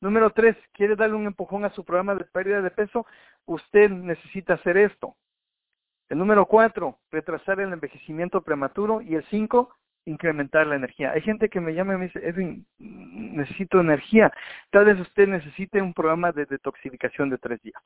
Número 0.00 0.30
tres, 0.30 0.56
quiere 0.70 0.94
darle 0.94 1.16
un 1.16 1.26
empujón 1.26 1.64
a 1.64 1.70
su 1.70 1.84
programa 1.84 2.14
de 2.14 2.26
pérdida 2.26 2.62
de 2.62 2.70
peso, 2.70 3.08
usted 3.44 3.90
necesita 3.90 4.54
hacer 4.54 4.76
esto. 4.76 5.16
El 6.08 6.18
número 6.18 6.46
cuatro, 6.46 7.00
retrasar 7.10 7.58
el 7.58 7.72
envejecimiento 7.72 8.40
prematuro. 8.42 9.00
Y 9.00 9.16
el 9.16 9.24
cinco, 9.30 9.74
incrementar 10.06 10.66
la 10.66 10.76
energía. 10.76 11.12
Hay 11.12 11.22
gente 11.22 11.48
que 11.48 11.60
me 11.60 11.74
llama 11.74 11.94
y 11.94 11.98
me 11.98 12.04
dice, 12.06 12.26
Edwin, 12.26 12.66
necesito 12.78 13.80
energía. 13.80 14.32
Tal 14.70 14.84
vez 14.84 15.00
usted 15.00 15.28
necesite 15.28 15.80
un 15.80 15.94
programa 15.94 16.32
de 16.32 16.46
detoxificación 16.46 17.30
de 17.30 17.38
tres 17.38 17.60
días. 17.62 17.82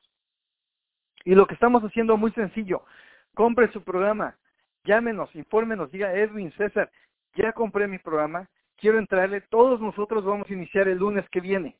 Y 1.25 1.35
lo 1.35 1.47
que 1.47 1.53
estamos 1.53 1.83
haciendo 1.83 2.17
muy 2.17 2.31
sencillo, 2.31 2.83
compre 3.33 3.71
su 3.71 3.83
programa, 3.83 4.37
llámenos, 4.83 5.33
infórmenos, 5.35 5.91
diga 5.91 6.13
Edwin, 6.13 6.51
César, 6.53 6.91
ya 7.35 7.53
compré 7.53 7.87
mi 7.87 7.99
programa, 7.99 8.49
quiero 8.77 8.97
entrarle, 8.97 9.41
todos 9.41 9.79
nosotros 9.81 10.25
vamos 10.25 10.49
a 10.49 10.53
iniciar 10.53 10.87
el 10.87 10.97
lunes 10.97 11.27
que 11.29 11.41
viene. 11.41 11.77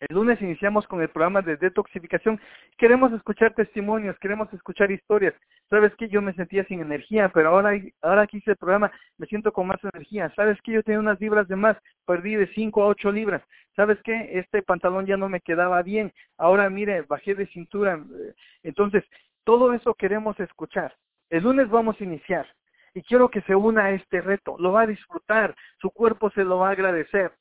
El 0.00 0.16
lunes 0.16 0.40
iniciamos 0.40 0.86
con 0.86 1.02
el 1.02 1.10
programa 1.10 1.42
de 1.42 1.58
detoxificación. 1.58 2.40
Queremos 2.78 3.12
escuchar 3.12 3.52
testimonios, 3.52 4.18
queremos 4.18 4.50
escuchar 4.54 4.90
historias. 4.90 5.34
Sabes 5.68 5.94
que 5.96 6.08
yo 6.08 6.22
me 6.22 6.32
sentía 6.32 6.64
sin 6.64 6.80
energía, 6.80 7.28
pero 7.28 7.50
ahora, 7.50 7.78
ahora 8.00 8.26
que 8.26 8.38
hice 8.38 8.52
el 8.52 8.56
programa 8.56 8.90
me 9.18 9.26
siento 9.26 9.52
con 9.52 9.66
más 9.66 9.78
energía. 9.84 10.32
Sabes 10.34 10.58
que 10.62 10.72
yo 10.72 10.82
tenía 10.82 11.00
unas 11.00 11.20
libras 11.20 11.48
de 11.48 11.56
más, 11.56 11.76
perdí 12.06 12.34
de 12.34 12.46
5 12.54 12.82
a 12.82 12.86
8 12.86 13.12
libras. 13.12 13.42
Sabes 13.76 14.00
que 14.02 14.38
este 14.38 14.62
pantalón 14.62 15.04
ya 15.04 15.18
no 15.18 15.28
me 15.28 15.42
quedaba 15.42 15.82
bien. 15.82 16.14
Ahora 16.38 16.70
mire, 16.70 17.02
bajé 17.02 17.34
de 17.34 17.46
cintura. 17.48 18.02
Entonces, 18.62 19.04
todo 19.44 19.74
eso 19.74 19.92
queremos 19.92 20.40
escuchar. 20.40 20.96
El 21.28 21.42
lunes 21.42 21.68
vamos 21.68 22.00
a 22.00 22.04
iniciar 22.04 22.46
y 22.94 23.02
quiero 23.02 23.28
que 23.28 23.42
se 23.42 23.54
una 23.54 23.84
a 23.84 23.90
este 23.90 24.22
reto. 24.22 24.56
Lo 24.58 24.72
va 24.72 24.82
a 24.82 24.86
disfrutar, 24.86 25.54
su 25.78 25.90
cuerpo 25.90 26.30
se 26.30 26.42
lo 26.42 26.58
va 26.58 26.68
a 26.68 26.72
agradecer 26.72 27.32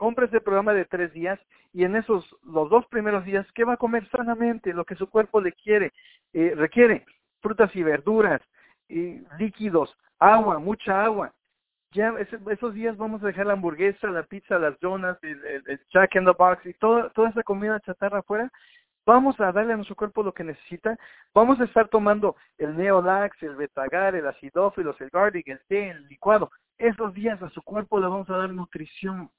compre 0.00 0.24
ese 0.24 0.40
programa 0.40 0.72
de 0.72 0.86
tres 0.86 1.12
días 1.12 1.38
y 1.74 1.84
en 1.84 1.94
esos, 1.94 2.24
los 2.42 2.70
dos 2.70 2.86
primeros 2.86 3.22
días, 3.26 3.46
¿qué 3.52 3.64
va 3.64 3.74
a 3.74 3.76
comer 3.76 4.08
sanamente? 4.08 4.72
Lo 4.72 4.86
que 4.86 4.94
su 4.94 5.10
cuerpo 5.10 5.42
le 5.42 5.52
quiere, 5.52 5.92
eh, 6.32 6.54
requiere, 6.56 7.04
frutas 7.42 7.70
y 7.76 7.82
verduras, 7.82 8.40
líquidos, 9.38 9.94
agua, 10.18 10.58
mucha 10.58 11.04
agua. 11.04 11.34
Ya 11.92 12.14
esos 12.50 12.72
días 12.72 12.96
vamos 12.96 13.22
a 13.22 13.26
dejar 13.26 13.44
la 13.44 13.52
hamburguesa, 13.52 14.06
la 14.06 14.22
pizza, 14.22 14.58
las 14.58 14.80
donas, 14.80 15.18
el, 15.22 15.38
el, 15.66 15.80
Jack 15.92 16.14
in 16.14 16.24
the 16.24 16.32
Box 16.32 16.64
y 16.64 16.72
toda, 16.74 17.10
toda 17.10 17.28
esa 17.28 17.42
comida 17.42 17.78
chatarra 17.80 18.20
afuera. 18.20 18.50
Vamos 19.04 19.38
a 19.38 19.52
darle 19.52 19.74
a 19.74 19.76
nuestro 19.76 19.96
cuerpo 19.96 20.22
lo 20.22 20.32
que 20.32 20.44
necesita. 20.44 20.96
Vamos 21.34 21.60
a 21.60 21.64
estar 21.64 21.88
tomando 21.88 22.36
el 22.56 22.74
Neolax, 22.74 23.42
el 23.42 23.54
Betagar, 23.54 24.14
el 24.14 24.26
acidófilos, 24.26 24.98
el 24.98 25.10
Gardic, 25.10 25.48
el 25.48 25.60
té, 25.68 25.90
el 25.90 26.08
licuado. 26.08 26.50
Esos 26.78 27.12
días 27.12 27.42
a 27.42 27.50
su 27.50 27.60
cuerpo 27.60 28.00
le 28.00 28.06
vamos 28.06 28.30
a 28.30 28.38
dar 28.38 28.50
nutrición 28.50 29.30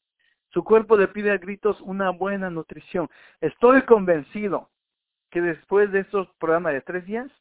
su 0.53 0.63
cuerpo 0.63 0.97
le 0.97 1.07
pide 1.07 1.31
a 1.31 1.37
gritos 1.37 1.79
una 1.81 2.09
buena 2.09 2.49
nutrición. 2.49 3.09
Estoy 3.39 3.83
convencido 3.83 4.69
que 5.29 5.41
después 5.41 5.91
de 5.91 6.01
estos 6.01 6.27
programas 6.39 6.73
de 6.73 6.81
tres 6.81 7.05
días, 7.05 7.31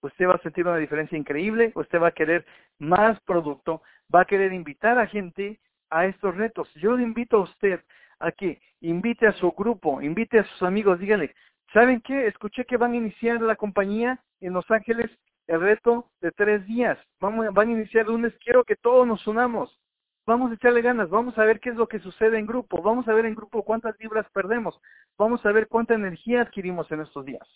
usted 0.00 0.26
va 0.26 0.34
a 0.34 0.42
sentir 0.42 0.66
una 0.66 0.78
diferencia 0.78 1.18
increíble, 1.18 1.72
usted 1.74 2.00
va 2.00 2.08
a 2.08 2.12
querer 2.12 2.46
más 2.78 3.20
producto, 3.20 3.82
va 4.14 4.22
a 4.22 4.24
querer 4.24 4.52
invitar 4.54 4.98
a 4.98 5.06
gente 5.06 5.60
a 5.90 6.06
estos 6.06 6.34
retos. 6.34 6.72
Yo 6.76 6.96
le 6.96 7.02
invito 7.02 7.36
a 7.36 7.42
usted 7.42 7.80
a 8.20 8.32
que 8.32 8.60
invite 8.80 9.26
a 9.26 9.32
su 9.32 9.52
grupo, 9.52 10.00
invite 10.00 10.38
a 10.38 10.44
sus 10.44 10.62
amigos, 10.62 10.98
díganle, 10.98 11.34
¿saben 11.74 12.00
qué? 12.00 12.26
Escuché 12.26 12.64
que 12.64 12.78
van 12.78 12.92
a 12.92 12.96
iniciar 12.96 13.40
la 13.42 13.56
compañía 13.56 14.18
en 14.40 14.54
Los 14.54 14.70
Ángeles 14.70 15.10
el 15.46 15.60
reto 15.60 16.10
de 16.22 16.32
tres 16.32 16.66
días. 16.66 16.98
Van 17.20 17.58
a 17.58 17.64
iniciar 17.64 18.06
lunes, 18.06 18.32
quiero 18.42 18.64
que 18.64 18.76
todos 18.76 19.06
nos 19.06 19.26
unamos 19.26 19.78
vamos 20.26 20.50
a 20.50 20.54
echarle 20.54 20.82
ganas, 20.82 21.08
vamos 21.08 21.38
a 21.38 21.44
ver 21.44 21.60
qué 21.60 21.70
es 21.70 21.76
lo 21.76 21.88
que 21.88 22.00
sucede 22.00 22.38
en 22.38 22.46
grupo, 22.46 22.82
vamos 22.82 23.06
a 23.08 23.14
ver 23.14 23.26
en 23.26 23.34
grupo 23.34 23.62
cuántas 23.62 23.98
libras 24.00 24.26
perdemos, 24.32 24.80
vamos 25.16 25.44
a 25.46 25.52
ver 25.52 25.68
cuánta 25.68 25.94
energía 25.94 26.42
adquirimos 26.42 26.90
en 26.90 27.00
estos 27.02 27.24
días. 27.24 27.48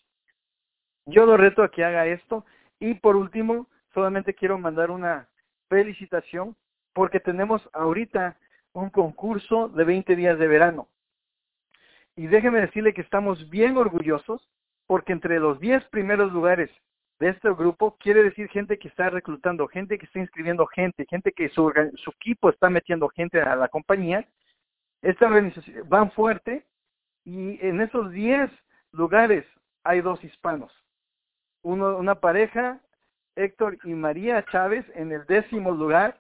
Yo 1.07 1.27
lo 1.27 1.37
reto 1.37 1.63
a 1.63 1.71
que 1.71 1.85
haga 1.85 2.07
esto 2.07 2.45
y 2.79 2.95
por 2.95 3.17
último, 3.17 3.67
solamente 3.93 4.35
quiero 4.35 4.59
mandar 4.59 4.91
una 4.91 5.29
felicitación 5.69 6.57
porque 6.93 7.21
tenemos 7.21 7.69
ahorita 7.73 8.37
un 8.73 8.91
concurso 8.91 9.69
de 9.69 9.85
20 9.85 10.15
días 10.15 10.39
de 10.39 10.47
verano. 10.47 10.89
Y 12.15 12.27
déjeme 12.27 12.61
decirle 12.61 12.95
que 12.95 13.01
estamos 13.01 13.51
bien 13.51 13.77
orgullosos 13.77 14.49
porque 14.87 15.13
entre 15.13 15.41
los 15.41 15.59
10 15.59 15.85
primeros 15.87 16.33
lugares 16.33 16.71
de 17.21 17.29
este 17.29 17.51
grupo 17.51 17.97
quiere 18.01 18.23
decir 18.25 18.49
gente 18.49 18.79
que 18.79 18.89
está 18.89 19.11
reclutando, 19.11 19.69
gente 19.69 19.99
que 19.99 20.07
está 20.07 20.19
inscribiendo 20.19 20.67
gente, 20.67 21.07
gente 21.09 21.33
que 21.33 21.49
su, 21.51 21.71
equipo 21.71 22.51
está 22.51 22.69
metiendo 22.69 23.09
gente 23.11 23.41
a 23.41 23.55
la 23.55 23.69
compañía. 23.69 24.27
Esta 25.03 25.27
organización 25.27 25.89
van 25.89 26.11
fuerte 26.13 26.67
y 27.25 27.65
en 27.65 27.81
esos 27.81 28.11
10 28.11 28.51
lugares 28.93 29.45
hay 29.85 30.01
dos 30.01 30.23
hispanos. 30.25 30.73
una 31.63 32.15
pareja, 32.17 32.81
Héctor 33.37 33.79
y 33.85 33.95
María 33.95 34.45
Chávez, 34.47 34.85
en 34.95 35.13
el 35.13 35.25
décimo 35.27 35.73
lugar, 35.73 36.19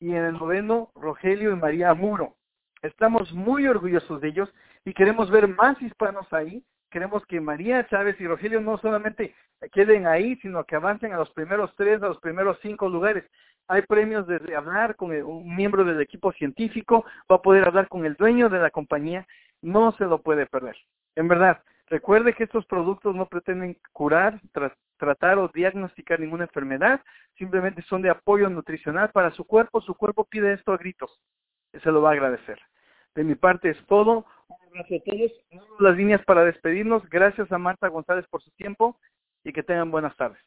y 0.00 0.10
en 0.10 0.24
el 0.24 0.32
noveno, 0.32 0.90
Rogelio 0.94 1.52
y 1.52 1.56
María 1.56 1.92
Muro. 1.94 2.34
Estamos 2.82 3.32
muy 3.32 3.66
orgullosos 3.66 4.20
de 4.20 4.28
ellos 4.28 4.52
y 4.84 4.94
queremos 4.94 5.30
ver 5.30 5.46
más 5.46 5.80
hispanos 5.82 6.32
ahí. 6.32 6.64
Queremos 6.90 7.24
que 7.26 7.40
María 7.40 7.86
Chávez 7.86 8.20
y 8.20 8.26
Rogelio 8.26 8.60
no 8.60 8.78
solamente 8.78 9.34
queden 9.72 10.06
ahí, 10.06 10.36
sino 10.36 10.64
que 10.64 10.76
avancen 10.76 11.12
a 11.12 11.18
los 11.18 11.30
primeros 11.30 11.74
tres, 11.76 12.02
a 12.02 12.08
los 12.08 12.18
primeros 12.18 12.58
cinco 12.62 12.88
lugares. 12.88 13.24
Hay 13.68 13.82
premios 13.82 14.26
de 14.26 14.56
hablar 14.56 14.96
con 14.96 15.12
un 15.12 15.54
miembro 15.54 15.84
del 15.84 16.00
equipo 16.00 16.32
científico, 16.32 17.04
va 17.30 17.36
a 17.36 17.42
poder 17.42 17.66
hablar 17.68 17.88
con 17.88 18.04
el 18.04 18.14
dueño 18.14 18.48
de 18.48 18.58
la 18.58 18.70
compañía, 18.70 19.26
no 19.62 19.92
se 19.92 20.04
lo 20.06 20.20
puede 20.22 20.46
perder. 20.46 20.76
En 21.14 21.28
verdad, 21.28 21.62
recuerde 21.86 22.34
que 22.34 22.44
estos 22.44 22.66
productos 22.66 23.14
no 23.14 23.26
pretenden 23.26 23.76
curar, 23.92 24.40
tratar 24.96 25.38
o 25.38 25.48
diagnosticar 25.54 26.18
ninguna 26.18 26.44
enfermedad, 26.44 27.00
simplemente 27.38 27.82
son 27.82 28.02
de 28.02 28.10
apoyo 28.10 28.50
nutricional 28.50 29.10
para 29.10 29.30
su 29.30 29.44
cuerpo, 29.44 29.80
su 29.80 29.94
cuerpo 29.94 30.24
pide 30.24 30.52
esto 30.52 30.72
a 30.72 30.76
gritos, 30.76 31.22
se 31.72 31.92
lo 31.92 32.02
va 32.02 32.10
a 32.10 32.12
agradecer. 32.14 32.58
De 33.14 33.22
mi 33.22 33.36
parte 33.36 33.70
es 33.70 33.86
todo, 33.86 34.26
abrazo 34.70 34.94
a 34.94 34.98
todos, 35.04 35.32
las 35.80 35.96
líneas 35.96 36.24
para 36.24 36.44
despedirnos, 36.44 37.08
gracias 37.08 37.50
a 37.52 37.58
Marta 37.58 37.88
González 37.88 38.26
por 38.28 38.42
su 38.42 38.50
tiempo 38.52 38.98
y 39.44 39.52
que 39.52 39.62
tengan 39.62 39.90
buenas 39.90 40.16
tardes. 40.16 40.40